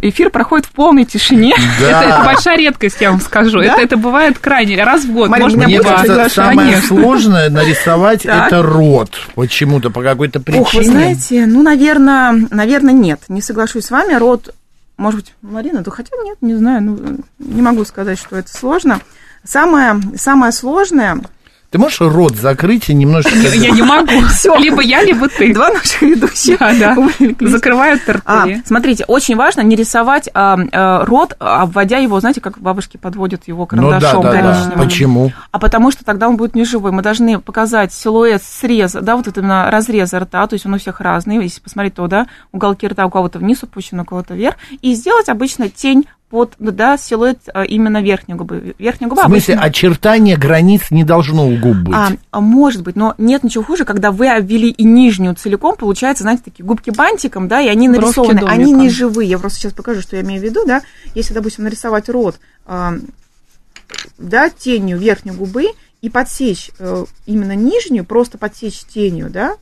эфир 0.00 0.30
проходит 0.30 0.66
в 0.66 0.70
полной 0.70 1.04
тишине. 1.04 1.52
Это, 1.80 2.22
большая 2.24 2.58
редкость, 2.58 3.00
я 3.00 3.10
вам 3.10 3.20
скажу. 3.20 3.58
Это, 3.58 3.96
бывает 3.96 4.38
крайне 4.38 4.80
раз 4.84 5.02
в 5.06 5.12
год, 5.12 5.28
меня 5.28 5.66
Мне 5.66 5.80
кажется, 5.80 6.28
самое 6.28 6.76
сложное 6.82 7.50
нарисовать 7.50 8.24
это 8.26 8.62
рот. 8.62 9.10
Почему-то, 9.34 9.90
по 9.90 10.02
какой-то 10.02 10.38
причине. 10.38 10.62
Ох, 10.62 10.72
вы 10.72 10.84
знаете, 10.84 11.46
ну, 11.46 11.62
наверное, 11.62 12.46
наверное, 12.52 12.94
нет. 12.94 13.22
Не 13.26 13.42
соглашусь 13.56 13.86
с 13.86 13.90
вами. 13.90 14.12
Рот, 14.14 14.54
может 14.98 15.20
быть, 15.20 15.34
Марина, 15.40 15.80
да 15.80 15.90
хотя 15.90 16.14
нет, 16.24 16.36
не 16.42 16.54
знаю, 16.54 16.82
ну, 16.82 17.18
не 17.38 17.62
могу 17.62 17.86
сказать, 17.86 18.18
что 18.18 18.36
это 18.36 18.50
сложно. 18.50 19.00
Самое, 19.44 19.98
самое 20.16 20.52
сложное, 20.52 21.22
Ты 21.70 21.78
можешь 21.78 22.00
рот 22.00 22.36
закрыть 22.36 22.88
и 22.88 22.94
немножечко... 22.94 23.36
Я, 23.38 23.70
не 23.70 23.82
могу. 23.82 24.12
Либо 24.58 24.82
я, 24.82 25.02
либо 25.02 25.28
ты. 25.28 25.52
два 25.52 25.70
наших 25.70 26.02
ведущих 26.02 26.58
Да. 26.58 26.96
Закрывают 27.40 28.02
А, 28.24 28.44
рты. 28.44 28.62
смотрите, 28.64 29.04
очень 29.06 29.36
важно 29.36 29.62
не 29.62 29.76
рисовать 29.76 30.28
а, 30.32 30.56
а, 30.72 31.04
рот, 31.04 31.34
обводя 31.38 31.98
его, 31.98 32.20
знаете, 32.20 32.40
как 32.40 32.58
бабушки 32.58 32.96
подводят 32.96 33.48
его 33.48 33.68
Ну 33.72 33.90
да, 33.90 34.00
карандашом 34.00 34.22
да, 34.22 34.70
да. 34.74 34.82
Почему? 34.82 35.32
А 35.50 35.58
потому 35.58 35.90
что 35.90 36.04
тогда 36.04 36.28
он 36.28 36.36
будет 36.36 36.54
неживой. 36.54 36.92
Мы 36.92 37.02
должны 37.02 37.40
показать 37.40 37.92
силуэт 37.92 38.42
среза, 38.42 39.00
да, 39.00 39.16
вот 39.16 39.26
это 39.26 39.40
именно 39.40 39.70
разреза 39.70 40.20
рта, 40.20 40.46
то 40.46 40.54
есть 40.54 40.66
он 40.66 40.74
у 40.74 40.78
всех 40.78 41.00
разный. 41.00 41.42
Если 41.42 41.60
посмотреть, 41.60 41.94
то, 41.94 42.06
да, 42.06 42.26
уголки 42.52 42.86
рта 42.86 43.06
у 43.06 43.10
кого-то 43.10 43.38
вниз 43.38 43.62
опущены, 43.62 44.02
у 44.02 44.04
кого-то 44.04 44.34
вверх. 44.34 44.56
И 44.82 44.94
сделать 44.94 45.28
обычно 45.28 45.68
тень 45.68 46.06
под, 46.36 46.52
да, 46.58 46.98
силуэт 46.98 47.48
а, 47.54 47.62
именно 47.62 48.02
верхней 48.02 48.34
губы. 48.34 48.74
Верхняя 48.78 49.08
В 49.08 49.14
губа 49.14 49.24
смысле, 49.24 49.54
обычно... 49.54 49.66
очертания 49.70 50.36
границ 50.36 50.90
не 50.90 51.02
должно 51.02 51.48
у 51.48 51.56
губ 51.56 51.76
быть. 51.78 51.94
А, 51.94 52.10
а 52.30 52.40
может 52.42 52.82
быть, 52.82 52.94
но 52.94 53.14
нет 53.16 53.42
ничего 53.42 53.64
хуже, 53.64 53.86
когда 53.86 54.10
вы 54.10 54.28
обвели 54.28 54.68
и 54.68 54.84
нижнюю 54.84 55.34
целиком, 55.34 55.76
получается, 55.76 56.24
знаете, 56.24 56.42
такие 56.44 56.66
губки 56.66 56.90
бантиком, 56.90 57.48
да, 57.48 57.62
и 57.62 57.68
они 57.68 57.88
нарисованы, 57.88 58.40
они 58.46 58.70
не 58.72 58.90
живые. 58.90 59.30
Я 59.30 59.38
просто 59.38 59.60
сейчас 59.60 59.72
покажу, 59.72 60.02
что 60.02 60.16
я 60.16 60.20
имею 60.20 60.42
в 60.42 60.44
виду, 60.44 60.66
да. 60.66 60.82
Если, 61.14 61.32
допустим, 61.32 61.64
нарисовать 61.64 62.10
рот, 62.10 62.38
а, 62.66 62.92
да, 64.18 64.50
тенью 64.50 64.98
верхней 64.98 65.32
губы 65.32 65.68
и 66.02 66.10
подсечь 66.10 66.70
э, 66.78 67.06
именно 67.24 67.56
нижнюю, 67.56 68.04
просто 68.04 68.36
подсечь 68.36 68.80
тенью, 68.80 69.30
да, 69.30 69.56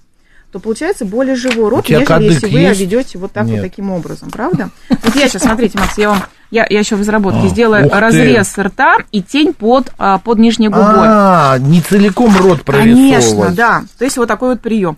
то 0.55 0.61
получается 0.61 1.05
более 1.05 1.35
живой 1.35 1.69
рот, 1.69 1.89
нежели 1.89 2.25
если 2.25 2.47
вы 2.47 2.61
есть? 2.61 2.81
ведете 2.81 3.19
вот 3.19 3.33
так 3.33 3.45
Нет. 3.47 3.57
вот 3.57 3.63
таким 3.69 3.91
образом, 3.91 4.31
правда? 4.31 4.71
Вот 4.89 5.17
я 5.17 5.29
сейчас, 5.29 5.43
смотрите, 5.43 5.77
Макс, 5.79 5.99
я 5.99 6.11
вам, 6.11 6.23
я, 6.51 6.67
я 6.69 6.79
еще 6.79 6.97
в 6.97 7.01
разработке 7.01 7.41
А, 7.47 7.49
сделаю 7.49 7.87
ух 7.87 7.93
ты. 7.93 7.99
разрез 8.01 8.57
рта 8.59 8.99
и 9.13 9.23
тень 9.23 9.53
под, 9.53 9.93
а, 9.99 10.19
под 10.19 10.39
нижней 10.39 10.69
губой. 10.69 10.85
А, 10.87 11.59
не 11.59 11.81
целиком 11.81 12.37
рот 12.37 12.63
прорисовывать. 12.63 13.25
Конечно, 13.25 13.55
да. 13.57 13.85
То 13.99 14.05
есть 14.05 14.17
вот 14.17 14.29
такой 14.29 14.51
вот 14.51 14.61
прием. 14.61 14.97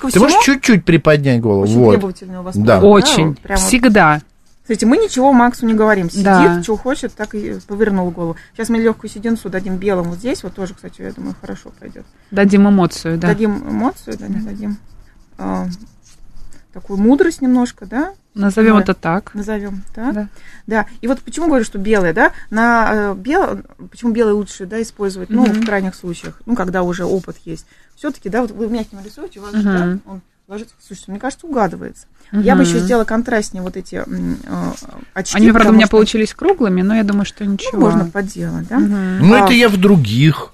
Ко 0.00 0.10
Ты 0.10 0.18
можешь 0.18 0.42
чуть-чуть 0.42 0.84
приподнять 0.84 1.40
голову? 1.42 1.62
очень 1.64 1.78
Вот. 1.78 1.90
требовательный 1.92 2.38
у 2.38 2.42
вас 2.42 2.56
Да. 2.56 2.74
подход, 2.80 3.02
Очень. 3.04 3.36
вот. 3.46 3.58
Всегда. 3.58 4.20
Кстати, 4.62 4.86
мы 4.86 4.96
ничего 4.96 5.30
Максу 5.34 5.66
не 5.66 5.74
говорим. 5.74 6.08
Сидит, 6.08 6.24
Да. 6.24 6.62
что 6.62 6.78
хочет, 6.78 7.12
так 7.14 7.34
и 7.34 7.58
повернул 7.68 8.10
голову. 8.10 8.36
Сейчас 8.56 8.70
мы 8.70 8.78
легкую 8.78 9.10
сединцу 9.10 9.50
дадим 9.50 9.76
белым 9.76 10.08
вот 10.08 10.18
здесь. 10.18 10.42
Вот 10.42 10.54
тоже, 10.54 10.72
кстати, 10.72 11.02
я 11.02 11.12
думаю, 11.12 11.34
хорошо 11.38 11.70
пойдет. 11.78 12.06
Дадим 12.30 12.66
эмоцию, 12.66 13.18
да. 13.18 13.28
Дадим 13.28 13.56
эмоцию, 13.68 14.16
да, 14.18 14.24
дадим 14.28 14.78
а, 15.36 15.66
такую 16.72 16.98
мудрость 16.98 17.42
немножко, 17.42 17.84
да, 17.84 18.12
Назовем 18.34 18.76
Да. 18.76 18.80
это 18.82 18.94
так. 18.94 19.32
назовем, 19.34 19.82
так. 19.94 20.14
Да. 20.14 20.28
Да, 20.66 20.86
и 21.00 21.06
вот 21.06 21.20
почему 21.20 21.46
говорю, 21.46 21.64
что 21.64 21.78
белое, 21.78 22.12
да, 22.12 22.32
на 22.50 22.90
э, 22.92 23.14
бел... 23.14 23.62
почему 23.90 24.12
белое 24.12 24.34
лучше, 24.34 24.66
да, 24.66 24.82
использовать, 24.82 25.30
ну, 25.30 25.42
Мгм. 25.46 25.62
в 25.62 25.66
крайних 25.66 25.94
случаях, 25.94 26.40
ну, 26.46 26.56
когда 26.56 26.82
уже 26.82 27.04
опыт 27.04 27.36
есть. 27.44 27.66
Все-таки, 27.94 28.28
да, 28.28 28.42
вот 28.42 28.50
вы 28.50 28.68
мягким 28.68 28.98
рисуете, 29.04 29.38
у 29.38 29.42
вас 29.44 29.52
же, 29.54 29.58
Мгм. 29.68 30.00
да, 30.04 30.10
он 30.10 30.20
ложится. 30.48 30.74
Слушайте, 30.84 31.12
мне 31.12 31.20
кажется, 31.20 31.46
угадывается. 31.46 32.06
Я 32.32 32.56
бы 32.56 32.62
еще 32.62 32.80
сделала 32.80 33.04
контрастнее 33.04 33.62
вот 33.62 33.76
эти 33.76 34.02
э, 34.04 34.72
очки. 35.12 35.36
Они, 35.36 35.52
правда, 35.52 35.70
у 35.70 35.74
меня 35.74 35.86
что, 35.86 35.96
получились 35.96 36.34
круглыми, 36.34 36.82
но 36.82 36.96
я 36.96 37.04
думаю, 37.04 37.24
что 37.26 37.44
ну, 37.44 37.52
ничего. 37.52 37.80
можно 37.82 38.06
подделать, 38.06 38.66
да? 38.66 38.78
Ну, 38.80 39.34
А, 39.34 39.44
это 39.44 39.52
я 39.52 39.68
в 39.68 39.76
других 39.76 40.52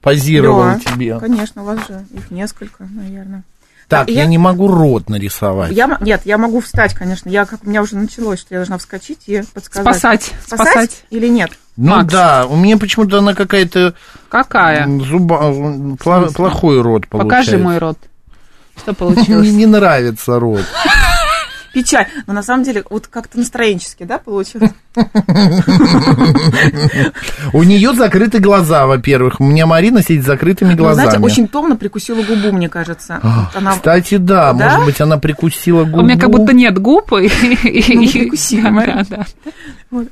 позировал 0.00 0.62
да, 0.62 0.78
тебе. 0.78 1.18
Конечно, 1.18 1.62
у 1.62 1.66
вас 1.66 1.86
же 1.86 2.06
их 2.14 2.30
несколько, 2.30 2.84
наверное. 2.90 3.42
Так, 3.90 4.08
я... 4.08 4.22
я- 4.22 4.26
не 4.26 4.38
могу 4.38 4.68
рот 4.68 5.10
нарисовать. 5.10 5.72
Я, 5.72 5.98
нет, 6.00 6.22
я 6.24 6.38
могу 6.38 6.60
встать, 6.60 6.94
конечно. 6.94 7.28
Я, 7.28 7.44
как, 7.44 7.60
у 7.64 7.68
меня 7.68 7.82
уже 7.82 7.96
началось, 7.96 8.38
что 8.40 8.54
я 8.54 8.60
должна 8.60 8.78
вскочить 8.78 9.18
и 9.26 9.42
подсказать. 9.52 9.84
Спасать, 9.84 10.32
Спасать, 10.46 10.68
спасать. 10.68 11.04
или 11.10 11.28
нет? 11.28 11.50
Ну 11.76 11.90
Макс. 11.96 12.12
да, 12.12 12.46
у 12.46 12.56
меня 12.56 12.76
почему-то 12.78 13.18
она 13.18 13.34
какая-то 13.34 13.94
Какая? 14.28 14.86
зуба... 15.00 15.36
м, 15.44 15.94
пла- 15.94 16.32
плохой 16.32 16.80
рот 16.82 17.06
получается. 17.08 17.50
Покажи 17.52 17.58
мой 17.62 17.78
рот. 17.78 17.98
Что 18.76 18.92
Мне 19.04 19.14
получилось? 19.14 19.50
не 19.50 19.66
нравится 19.66 20.38
рот. 20.38 20.64
Печаль. 21.72 22.06
Но 22.26 22.32
на 22.34 22.42
самом 22.42 22.64
деле, 22.64 22.82
вот 22.90 23.06
как-то 23.06 23.38
настроенчески, 23.38 24.04
да, 24.04 24.18
получилось? 24.18 24.70
У 27.52 27.62
нее 27.62 27.94
закрыты 27.94 28.38
глаза, 28.38 28.86
во-первых. 28.86 29.40
У 29.40 29.44
меня 29.44 29.66
Марина 29.66 30.02
сидит 30.02 30.24
с 30.24 30.26
закрытыми 30.26 30.70
Ну, 30.72 30.76
глазами. 30.78 31.06
знаете, 31.06 31.24
очень 31.24 31.48
томно 31.48 31.76
прикусила 31.76 32.22
губу, 32.22 32.52
мне 32.52 32.68
кажется. 32.68 33.20
А, 33.22 33.50
Кстати, 33.72 34.16
да, 34.16 34.52
может 34.52 34.84
быть, 34.84 35.00
она 35.00 35.18
прикусила 35.18 35.84
губу. 35.84 36.00
У 36.00 36.02
меня 36.02 36.18
как 36.18 36.30
будто 36.30 36.52
нет 36.52 36.78
губ. 36.78 37.12
и- 37.12 37.30
Ну, 37.94 38.08
прикусила. 38.10 39.04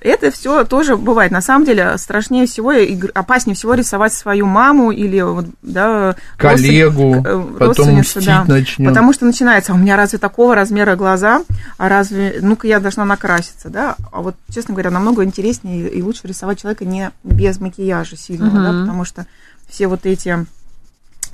Это 0.00 0.30
все 0.30 0.64
тоже 0.64 0.96
бывает. 0.96 1.30
На 1.30 1.40
самом 1.40 1.64
деле, 1.64 1.96
страшнее 1.98 2.46
всего 2.46 2.72
и 2.72 2.98
опаснее 3.14 3.54
всего 3.54 3.74
рисовать 3.74 4.12
свою 4.12 4.46
маму 4.46 4.90
или 4.90 5.24
да, 5.62 6.16
Коллегу, 6.36 7.16
э, 7.16 7.22
потом 7.22 7.58
родственницу, 7.58 8.18
мстить 8.18 8.26
да. 8.26 8.44
начнём. 8.46 8.88
Потому 8.88 9.12
что 9.12 9.24
начинается, 9.24 9.72
а 9.72 9.74
у 9.76 9.78
меня 9.78 9.96
разве 9.96 10.18
такого 10.18 10.54
размера 10.54 10.96
глаза, 10.96 11.42
а 11.76 11.88
разве, 11.88 12.38
ну-ка 12.42 12.66
я 12.66 12.80
должна 12.80 13.04
накраситься, 13.04 13.70
да? 13.70 13.96
А 14.12 14.20
вот, 14.20 14.37
честно 14.52 14.74
говоря, 14.74 14.90
намного 14.90 15.24
интереснее 15.24 15.88
и 15.88 16.02
лучше 16.02 16.26
рисовать 16.26 16.61
человека 16.61 16.84
не 16.84 17.11
без 17.24 17.61
макияжа 17.61 18.16
сильного, 18.16 18.61
да, 18.61 18.72
Мгм. 18.72 18.80
потому 18.82 19.04
что 19.04 19.26
все 19.68 19.87
вот 19.87 20.06
эти 20.06 20.46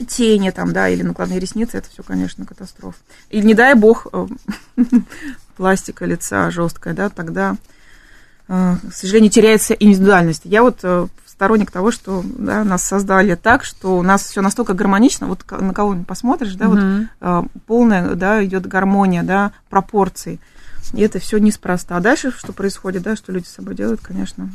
тени 0.08 0.50
там, 0.50 0.72
да, 0.72 0.88
или 0.88 1.02
накладные 1.02 1.38
ресницы, 1.38 1.78
это 1.78 1.88
все, 1.88 2.02
конечно, 2.02 2.44
катастрофа. 2.44 2.98
И 3.30 3.40
не 3.40 3.54
дай 3.54 3.74
бог 3.74 4.06
э, 4.12 4.26
пластика 5.56 6.04
лица 6.04 6.50
жесткая, 6.50 6.94
да, 6.94 7.08
тогда, 7.10 7.56
э, 8.48 8.76
к 8.90 8.94
сожалению, 8.94 9.30
теряется 9.30 9.74
индивидуальность. 9.74 10.42
Я 10.44 10.62
вот 10.62 10.80
э, 10.82 11.06
сторонник 11.34 11.70
того, 11.72 11.90
что 11.90 12.24
да, 12.38 12.62
нас 12.64 12.84
создали 12.84 13.34
так, 13.34 13.64
что 13.64 13.98
у 13.98 14.02
нас 14.02 14.22
все 14.22 14.40
настолько 14.40 14.72
гармонично, 14.72 15.26
вот 15.26 15.44
на 15.50 15.74
кого 15.74 15.94
ни 15.94 16.04
посмотришь, 16.04 16.54
да, 16.54 16.68
вот 16.68 16.78
Мгм. 16.78 17.08
э, 17.20 17.42
полная, 17.66 18.14
да, 18.14 18.44
идет 18.44 18.66
гармония, 18.66 19.22
да, 19.24 19.50
пропорций. 19.68 20.38
И 20.92 21.00
это 21.02 21.18
все 21.18 21.38
неспроста. 21.38 21.96
А 21.96 22.00
дальше 22.00 22.30
что 22.36 22.52
происходит, 22.52 23.02
да, 23.02 23.16
что 23.16 23.32
люди 23.32 23.46
с 23.46 23.54
собой 23.54 23.74
делают, 23.74 24.00
конечно. 24.00 24.48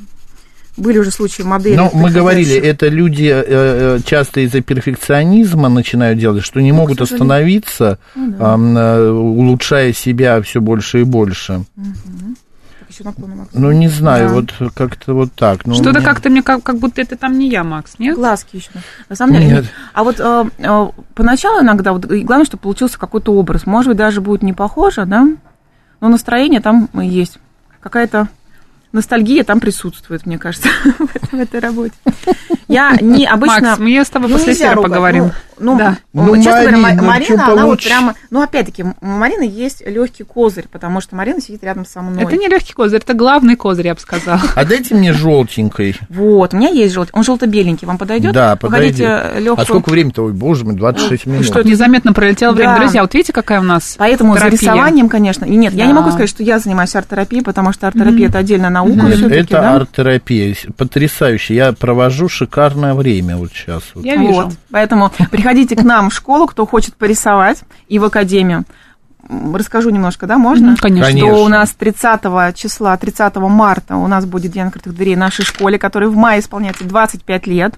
Были 0.78 1.00
уже 1.00 1.12
случаи 1.12 1.42
модели. 1.42 1.76
Ну, 1.76 1.90
мы 1.94 2.12
говорили, 2.12 2.56
это 2.56 2.88
люди 2.88 3.26
э, 3.26 3.44
э, 3.46 4.00
часто 4.06 4.40
из-за 4.42 4.62
перфекционизма 4.62 5.68
начинают 5.68 6.18
делать, 6.20 6.46
что 6.46 6.62
не 6.62 6.72
Ну, 6.72 6.78
могут 6.78 7.02
остановиться, 7.02 8.00
Ну 8.16 8.32
да. 8.38 8.56
э, 8.56 9.10
улучшая 9.12 9.92
себя 9.92 10.42
все 10.42 10.62
больше 10.62 11.02
и 11.02 11.04
больше. 11.04 11.66
Так, 11.76 11.86
еще 13.00 13.08
наклонный 13.10 13.36
Макс. 13.36 13.50
Ну, 13.54 13.72
не 13.72 13.88
знаю, 13.88 14.30
Да. 14.30 14.34
вот 14.36 14.72
как-то 14.74 15.14
вот 15.14 15.34
так. 15.34 15.66
Ну, 15.66 15.74
Что-то 15.74 16.00
мне- 16.00 16.02
как-то 16.08 16.30
мне 16.30 16.44
как, 16.44 16.64
как 16.64 16.78
будто 16.78 17.02
это 17.02 17.16
там 17.18 17.38
не 17.38 17.50
я, 17.50 17.64
Макс, 17.64 17.96
нет? 18.00 18.16
Глазки 18.16 18.58
еще. 18.58 18.70
На 19.08 19.16
самом 19.16 19.34
деле. 19.36 19.48
Нет. 19.48 19.66
А 19.94 20.04
вот 20.04 20.16
э, 20.20 20.46
э, 20.58 20.88
поначалу 21.16 21.62
иногда, 21.62 21.94
вот, 21.94 22.06
главное, 22.06 22.46
чтобы 22.46 22.62
получился 22.62 23.00
какой-то 23.00 23.34
образ. 23.34 23.66
Может 23.66 23.90
быть, 23.90 23.98
даже 23.98 24.22
будет 24.22 24.44
не 24.44 24.54
похоже, 24.54 25.06
да? 25.06 25.28
Но 26.02 26.08
настроение 26.10 26.62
там 26.62 26.90
есть. 26.94 27.40
Какая-то 27.82 28.28
ностальгия 28.92 29.44
там 29.44 29.60
присутствует, 29.60 30.26
мне 30.26 30.38
кажется, 30.38 30.70
в 31.32 31.36
этой- 31.36 31.60
работе. 31.60 31.94
Я 32.68 32.96
не 33.02 33.26
обычно... 33.26 33.62
Макс, 33.62 33.80
мы 33.80 33.96
с 34.04 34.10
тобой 34.10 34.30
Ну, 34.30 34.38
после 34.38 34.54
эфира 34.54 34.74
ругать. 34.76 34.90
поговорим. 34.92 35.32
Ну, 35.60 35.74
ну, 35.74 35.78
Да. 35.78 35.98
Ну, 36.14 36.36
честно 36.38 36.62
говоря, 36.62 36.78
Ма- 36.78 36.82
Марина, 36.82 37.04
Марина, 37.04 37.28
чё 37.28 37.34
она 37.36 37.54
вот 37.54 37.62
получше? 37.62 37.88
прямо... 37.88 38.16
Ну, 38.30 38.42
опять-таки, 38.42 38.84
у 38.84 39.06
Марины 39.06 39.44
есть 39.44 39.86
легкий 39.86 40.24
козырь, 40.24 40.66
потому 40.72 41.02
что 41.02 41.16
Марина 41.16 41.42
сидит 41.42 41.64
рядом 41.64 41.86
со 41.86 42.02
мной. 42.02 42.24
Это 42.24 42.38
не 42.38 42.48
легкий 42.48 42.74
козырь, 42.74 43.02
это 43.02 43.14
главный 43.14 43.56
козырь, 43.56 43.88
я 43.88 43.94
бы 43.96 44.00
сказала. 44.00 44.42
А 44.56 44.66
дайте 44.66 44.96
мне 44.96 45.14
желтенькой. 45.14 45.96
Вот, 46.10 46.54
у 46.54 46.58
меня 46.58 46.70
есть 46.70 46.94
желтый. 46.94 47.12
Он 47.14 47.24
желто-беленький. 47.24 47.86
Вам 47.88 47.98
подойдет? 47.98 48.34
Да, 48.34 48.56
подойдет. 48.56 49.36
легкую... 49.38 49.62
А 49.62 49.66
сколько 49.66 49.90
времени-то? 49.90 50.26
Ой, 50.26 50.34
боже 50.34 50.66
мой, 50.66 50.76
26 50.76 51.26
минут. 51.26 51.46
Что 51.46 51.62
незаметно 51.64 52.14
пролетело 52.14 52.54
время. 52.54 52.74
Да. 52.76 52.80
Друзья, 52.80 53.02
вот 53.02 53.14
видите, 53.14 53.34
какая 53.34 53.60
у 53.60 53.64
нас 53.64 53.96
Поэтому 53.98 54.36
терапия? 54.36 54.58
за 54.58 54.64
рисованием, 54.66 55.10
конечно. 55.10 55.46
И 55.46 55.56
нет, 55.56 55.74
я 55.74 55.86
не 55.86 55.94
могу 55.94 56.10
сказать, 56.10 56.30
что 56.30 56.44
я 56.44 56.60
занимаюсь 56.60 56.96
арт-терапией, 56.96 57.44
потому 57.44 57.74
что 57.74 57.88
арт-терапия 57.88 58.28
это 58.30 58.40
отдельная 58.40 58.70
наука 58.70 58.92
Нет, 58.94 59.32
это 59.32 59.52
да? 59.52 59.76
арт-терапия. 59.76 60.56
Потрясающе. 60.78 61.56
Я 61.56 61.74
провожу 61.74 62.30
шикарное 62.30 62.94
время 62.94 63.38
вот 63.38 63.52
сейчас. 63.54 63.84
Вот. 63.94 64.06
Я 64.06 64.16
вижу. 64.16 64.34
Вот. 64.34 64.54
Поэтому 64.72 65.12
приходите 65.32 65.49
к 65.76 65.84
нам 65.84 66.10
в 66.10 66.14
школу, 66.14 66.48
кто 66.48 66.66
хочет 66.66 66.96
порисовать, 66.96 67.64
и 67.88 68.00
в 68.00 68.06
академию. 68.06 68.66
Расскажу 69.54 69.90
немножко, 69.90 70.26
да, 70.26 70.38
можно? 70.38 70.76
Конечно. 70.78 71.08
Конечно. 71.08 71.36
Что 71.36 71.44
у 71.44 71.48
нас 71.50 71.72
30 71.72 72.56
числа, 72.56 72.98
30 72.98 73.36
марта 73.36 73.96
у 73.96 74.08
нас 74.08 74.26
будет 74.26 74.52
День 74.52 74.64
открытых 74.64 74.96
дверей 74.96 75.16
нашей 75.16 75.46
школе, 75.46 75.78
которой 75.78 76.10
в 76.10 76.16
мае 76.16 76.40
исполняется 76.40 76.84
25 76.84 77.48
лет. 77.48 77.76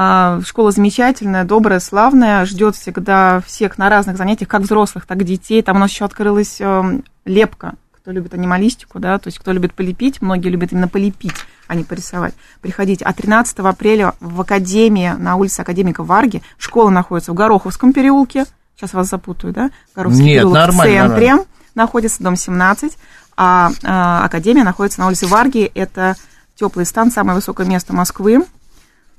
А, 0.00 0.40
Школа 0.44 0.70
замечательная, 0.70 1.44
добрая, 1.44 1.80
славная, 1.80 2.44
ждет 2.44 2.76
всегда 2.76 3.40
всех 3.44 3.78
на 3.78 3.88
разных 3.88 4.16
занятиях, 4.16 4.48
как 4.48 4.62
взрослых, 4.62 5.06
так 5.06 5.22
и 5.22 5.24
детей. 5.24 5.62
Там 5.62 5.76
у 5.76 5.80
нас 5.80 5.90
еще 5.90 6.04
открылась 6.04 6.60
эм, 6.60 7.02
лепка, 7.24 7.74
кто 7.92 8.12
любит 8.12 8.32
анималистику, 8.32 9.00
да, 9.00 9.18
то 9.18 9.26
есть 9.26 9.38
кто 9.38 9.52
любит 9.52 9.74
полепить, 9.74 10.22
многие 10.22 10.50
любят 10.50 10.72
именно 10.72 10.86
полепить, 10.86 11.34
а 11.68 11.74
не 11.74 11.84
порисовать. 11.84 12.34
Приходите. 12.60 13.04
А 13.04 13.12
13 13.12 13.58
апреля 13.60 14.14
в 14.18 14.40
Академии, 14.40 15.14
на 15.16 15.36
улице 15.36 15.60
Академика 15.60 16.02
Варги, 16.02 16.42
школа 16.58 16.90
находится 16.90 17.30
в 17.30 17.34
Гороховском 17.34 17.92
переулке, 17.92 18.46
сейчас 18.74 18.94
вас 18.94 19.08
запутаю, 19.08 19.52
да, 19.52 19.70
Гороховский 19.94 20.24
Нет, 20.24 20.38
переулок 20.38 20.54
нормально, 20.54 21.04
в 21.04 21.08
центре, 21.08 21.34
находится 21.74 22.22
дом 22.22 22.34
17, 22.34 22.98
а, 23.36 23.70
а, 23.84 24.24
Академия 24.24 24.64
находится 24.64 25.00
на 25.00 25.06
улице 25.06 25.26
Варги, 25.26 25.70
это 25.74 26.16
теплый 26.56 26.86
стан, 26.86 27.12
самое 27.12 27.36
высокое 27.36 27.66
место 27.66 27.94
Москвы, 27.94 28.44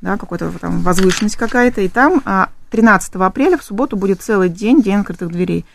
да, 0.01 0.17
какой-то 0.17 0.51
там 0.59 0.81
возвышенность 0.81 1.37
какая-то, 1.37 1.81
и 1.81 1.87
там 1.87 2.21
а, 2.25 2.49
13 2.71 3.15
апреля 3.15 3.57
в 3.57 3.63
субботу 3.63 3.95
будет 3.95 4.21
целый 4.21 4.49
день, 4.49 4.81
день 4.81 4.95
открытых 4.95 5.29
дверей. 5.29 5.65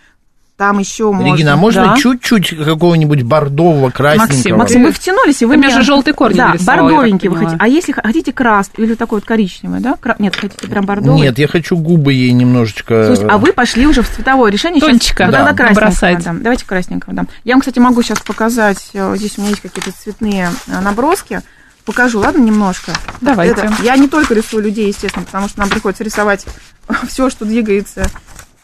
Там 0.57 0.79
еще 0.79 1.11
можно... 1.11 1.33
Регина, 1.35 1.55
а 1.55 1.57
можно 1.57 1.87
Да. 1.89 1.97
чуть-чуть 1.97 2.57
какого-нибудь 2.65 3.23
бордового, 3.23 3.91
красненького? 3.91 4.59
Максим, 4.59 4.85
вы 4.85 4.93
втянулись, 4.93 5.43
и 5.43 5.47
вы 5.47 5.55
Ты 5.55 5.59
мне 5.59 5.67
меня- 5.67 5.79
же 5.79 5.83
желтый 5.85 6.13
корень 6.15 6.37
Да, 6.37 6.55
бордовенький 6.61 7.29
вы 7.29 7.39
хотите. 7.39 7.57
А 7.59 7.67
если 7.67 7.91
хотите 7.91 8.33
красный 8.33 8.85
или 8.85 8.95
такой 8.95 9.19
вот 9.19 9.25
коричневый, 9.27 9.81
да? 9.81 9.97
Кра- 10.01 10.15
Нет, 10.21 10.37
хотите 10.37 10.69
прям 10.69 10.87
бордовый? 10.87 11.17
Нет, 11.21 11.41
я 11.41 11.49
хочу 11.49 11.77
губы 11.77 12.13
ей 12.13 12.31
немножечко... 12.31 13.07
Слушайте, 13.07 13.29
а 13.33 13.39
вы 13.39 13.53
пошли 13.53 13.85
уже 13.89 14.03
в 14.03 14.09
цветовое 14.09 14.53
решение. 14.53 14.81
Тончика, 14.81 15.27
да, 15.29 15.45
тогда 15.45 15.75
красненького 15.75 16.23
дам. 16.23 16.43
Давайте 16.43 16.65
красненького 16.67 17.15
дам. 17.17 17.29
Я 17.43 17.55
вам, 17.55 17.61
кстати, 17.61 17.81
могу 17.81 18.03
сейчас 18.03 18.21
показать. 18.21 18.91
э, 18.95 19.15
Здесь 19.17 19.37
у 19.39 19.41
меня 19.41 19.51
есть 19.51 19.63
какие-то 19.63 19.91
цветные 19.91 20.51
э, 20.69 20.81
наброски. 20.81 21.41
Покажу, 21.85 22.21
ладно, 22.21 22.41
немножко? 22.43 22.93
Давайте. 23.21 23.55
Это- 23.61 23.73
я 23.83 23.97
не 23.97 24.07
только 24.07 24.35
рисую 24.35 24.63
людей, 24.63 24.87
естественно, 24.87 25.25
потому 25.25 25.49
что 25.49 25.59
нам 25.59 25.69
приходится 25.69 26.05
рисовать 26.05 26.47
все, 27.09 27.29
что 27.29 27.45
двигается, 27.45 28.07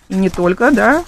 и 0.09 0.15
не 0.15 0.29
только, 0.31 0.71
да. 0.71 1.03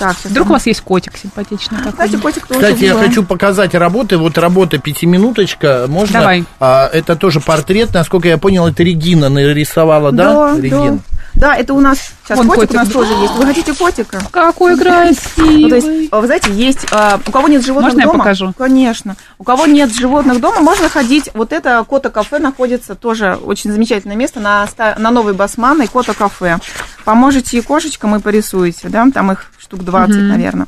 Так, 0.00 0.16
Вдруг 0.24 0.48
у 0.48 0.52
вас 0.54 0.66
есть 0.66 0.80
котик 0.80 1.18
симпатичный 1.18 1.76
такой? 1.76 1.92
Кстати, 1.92 2.16
котик 2.16 2.46
тоже 2.46 2.60
Кстати, 2.60 2.84
я 2.84 2.94
хочу 2.94 3.22
показать 3.22 3.74
работы. 3.74 4.16
Вот 4.16 4.38
работа 4.38 4.78
пятиминуточка. 4.78 5.84
Можно? 5.88 6.20
Давай. 6.20 6.44
А, 6.58 6.88
это 6.90 7.16
тоже 7.16 7.40
портрет. 7.40 7.92
Насколько 7.92 8.28
я 8.28 8.38
понял, 8.38 8.66
это 8.66 8.82
Регина 8.82 9.28
нарисовала, 9.28 10.10
да? 10.10 10.54
Да, 10.54 10.56
Регин? 10.58 10.96
да. 10.96 11.09
Да, 11.40 11.56
это 11.56 11.72
у 11.72 11.80
нас... 11.80 11.98
Сейчас 12.24 12.36
Вон 12.36 12.48
котик, 12.48 12.60
котик. 12.60 12.74
у 12.74 12.76
нас 12.76 12.88
тоже 12.90 13.12
есть. 13.14 13.32
Вы 13.34 13.46
хотите 13.46 13.74
котика? 13.74 14.20
Какой 14.30 14.76
Ну, 14.76 14.82
красивый. 14.82 15.70
то 15.70 15.74
есть, 15.74 16.08
а, 16.12 16.20
вы 16.20 16.26
знаете, 16.26 16.52
есть, 16.52 16.86
а, 16.92 17.18
у 17.26 17.30
кого 17.30 17.48
нет 17.48 17.64
животных 17.64 17.92
Можно 17.94 18.00
я 18.00 18.06
дома... 18.06 18.18
покажу? 18.18 18.52
Конечно. 18.56 19.16
У 19.38 19.44
кого 19.44 19.66
нет 19.66 19.90
животных 19.92 20.38
дома, 20.40 20.60
можно 20.60 20.90
ходить. 20.90 21.30
Вот 21.32 21.52
это 21.54 21.82
Кота-кафе 21.88 22.38
находится 22.40 22.94
тоже 22.94 23.38
очень 23.42 23.72
замечательное 23.72 24.16
место 24.16 24.38
на, 24.38 24.68
на 24.98 25.10
Новой 25.10 25.32
Басманной 25.32 25.86
Кота-кафе. 25.86 26.58
Поможете 27.06 27.56
и 27.56 27.62
кошечкам, 27.62 28.14
и 28.16 28.20
порисуете, 28.20 28.88
да, 28.88 29.06
там 29.12 29.32
их 29.32 29.46
штук 29.58 29.82
20, 29.82 30.14
наверное. 30.16 30.66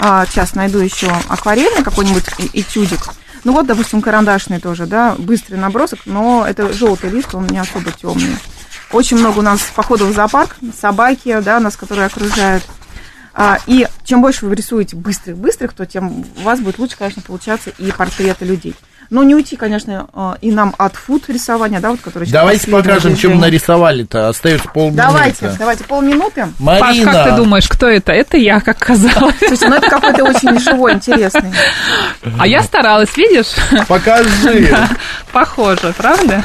А, 0.00 0.26
сейчас 0.26 0.54
найду 0.54 0.80
еще 0.80 1.10
акварельный 1.28 1.82
какой-нибудь 1.82 2.24
этюдик. 2.52 3.00
Ну 3.44 3.52
вот, 3.52 3.66
допустим, 3.66 4.02
карандашный 4.02 4.60
тоже, 4.60 4.84
да, 4.84 5.14
быстрый 5.18 5.54
набросок, 5.56 6.00
но 6.04 6.44
это 6.46 6.72
желтый 6.74 7.08
лист, 7.08 7.34
он 7.34 7.46
не 7.46 7.58
особо 7.58 7.90
темный. 7.90 8.36
Очень 8.92 9.18
много 9.18 9.38
у 9.38 9.42
нас 9.42 9.60
походов 9.74 10.08
в 10.08 10.14
зоопарк, 10.14 10.56
собаки, 10.78 11.40
да, 11.40 11.60
нас, 11.60 11.76
которые 11.76 12.06
окружают. 12.06 12.64
А, 13.32 13.58
и 13.66 13.86
чем 14.04 14.20
больше 14.22 14.46
вы 14.46 14.54
рисуете 14.54 14.96
быстрых-быстрых, 14.96 15.72
то 15.72 15.86
тем 15.86 16.24
у 16.36 16.40
вас 16.42 16.60
будет 16.60 16.78
лучше, 16.78 16.96
конечно, 16.96 17.22
получаться 17.22 17.70
и 17.78 17.92
портреты 17.92 18.44
людей. 18.44 18.74
Но 19.08 19.24
не 19.24 19.34
уйти, 19.34 19.56
конечно, 19.56 20.06
э, 20.12 20.34
и 20.40 20.52
нам 20.52 20.72
от 20.78 20.94
фуд 20.94 21.28
рисования, 21.28 21.80
да, 21.80 21.90
вот, 21.90 22.00
который 22.00 22.24
сейчас 22.24 22.32
Давайте 22.32 22.70
покажем, 22.70 23.16
чем 23.16 23.40
нарисовали-то. 23.40 24.28
Остается 24.28 24.68
полминуты. 24.68 25.02
Давайте, 25.02 25.52
давайте, 25.58 25.84
полминуты. 25.84 26.48
Паш, 26.64 26.80
Марина, 26.80 27.12
как 27.12 27.30
ты 27.30 27.36
думаешь, 27.36 27.68
кто 27.68 27.88
это? 27.88 28.12
Это 28.12 28.36
я, 28.36 28.60
как 28.60 28.78
казалось. 28.78 29.34
Слушайте, 29.38 29.68
ну 29.68 29.76
это 29.76 29.90
какой-то 29.90 30.24
очень 30.24 30.60
живой, 30.60 30.92
интересный. 30.94 31.52
А 32.38 32.46
я 32.46 32.62
старалась, 32.62 33.16
видишь? 33.16 33.54
покажи. 33.88 34.76
Похоже, 35.32 35.92
правда? 35.96 36.44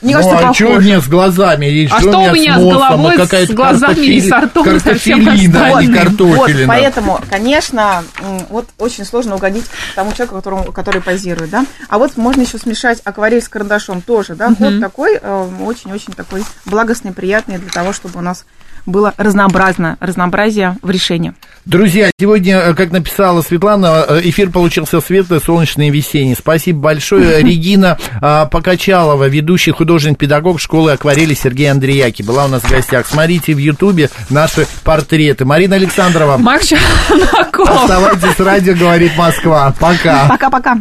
Мне 0.00 0.16
ну, 0.16 0.22
кажется, 0.22 0.48
а 0.48 0.54
что 0.54 0.66
у 0.68 0.80
меня 0.80 1.00
с 1.00 1.08
глазами? 1.08 1.66
И 1.66 1.86
А 1.86 2.00
что 2.00 2.18
у 2.18 2.32
меня 2.32 2.58
с 2.58 2.62
носом? 2.62 2.78
головой, 2.78 3.16
А 3.16 3.26
с 3.26 3.50
глазами 3.50 4.06
и 4.06 4.20
с 4.20 4.30
ртом 4.30 4.80
совсем 4.80 5.24
картофелина, 5.24 5.64
а 5.64 5.82
не 5.82 5.88
остальным? 5.88 6.16
Вот, 6.18 6.38
картофелина. 6.38 6.68
поэтому, 6.68 7.20
конечно, 7.28 8.04
вот 8.48 8.68
очень 8.78 9.04
сложно 9.04 9.34
угодить 9.34 9.64
тому 9.96 10.12
человеку, 10.12 10.36
которому, 10.36 10.72
который 10.72 11.02
позирует, 11.02 11.50
да. 11.50 11.66
А 11.88 11.98
вот 11.98 12.16
можно 12.16 12.42
еще 12.42 12.58
смешать 12.58 13.00
акварель 13.04 13.42
с 13.42 13.48
карандашом 13.48 14.00
тоже, 14.00 14.34
да. 14.36 14.54
Ход 14.54 14.80
такой 14.80 15.18
э, 15.20 15.48
очень-очень 15.64 16.12
такой 16.12 16.44
благостный, 16.64 17.12
приятный 17.12 17.58
для 17.58 17.70
того, 17.70 17.92
чтобы 17.92 18.18
у 18.18 18.22
нас 18.22 18.44
было 18.88 19.14
разнообразно, 19.16 19.96
разнообразие 20.00 20.76
в 20.82 20.90
решении. 20.90 21.34
Друзья, 21.64 22.10
сегодня, 22.18 22.56
э, 22.56 22.74
как 22.74 22.90
написала 22.92 23.42
Светлана, 23.42 24.04
э, 24.08 24.20
эфир 24.24 24.50
получился 24.50 25.00
светлый, 25.00 25.40
солнечный 25.40 25.88
и 25.88 25.90
весенний. 25.90 26.34
Спасибо 26.34 26.80
большое. 26.80 27.42
Регина 27.42 27.98
а, 28.22 28.46
Покачалова, 28.46 29.28
ведущий 29.28 29.70
художник-педагог 29.70 30.60
школы 30.60 30.92
акварели 30.92 31.34
Сергей 31.34 31.70
Андреяки, 31.70 32.22
была 32.22 32.46
у 32.46 32.48
нас 32.48 32.62
в 32.62 32.70
гостях. 32.70 33.06
Смотрите 33.06 33.54
в 33.54 33.58
Ютубе 33.58 34.08
наши 34.30 34.66
портреты. 34.82 35.44
Марина 35.44 35.76
Александрова, 35.76 36.38
Макс 36.38 36.72
оставайтесь 37.52 38.36
с 38.36 38.40
радио, 38.40 38.74
говорит 38.74 39.12
Москва. 39.16 39.74
Пока. 39.78 40.26
Пока-пока. 40.28 40.78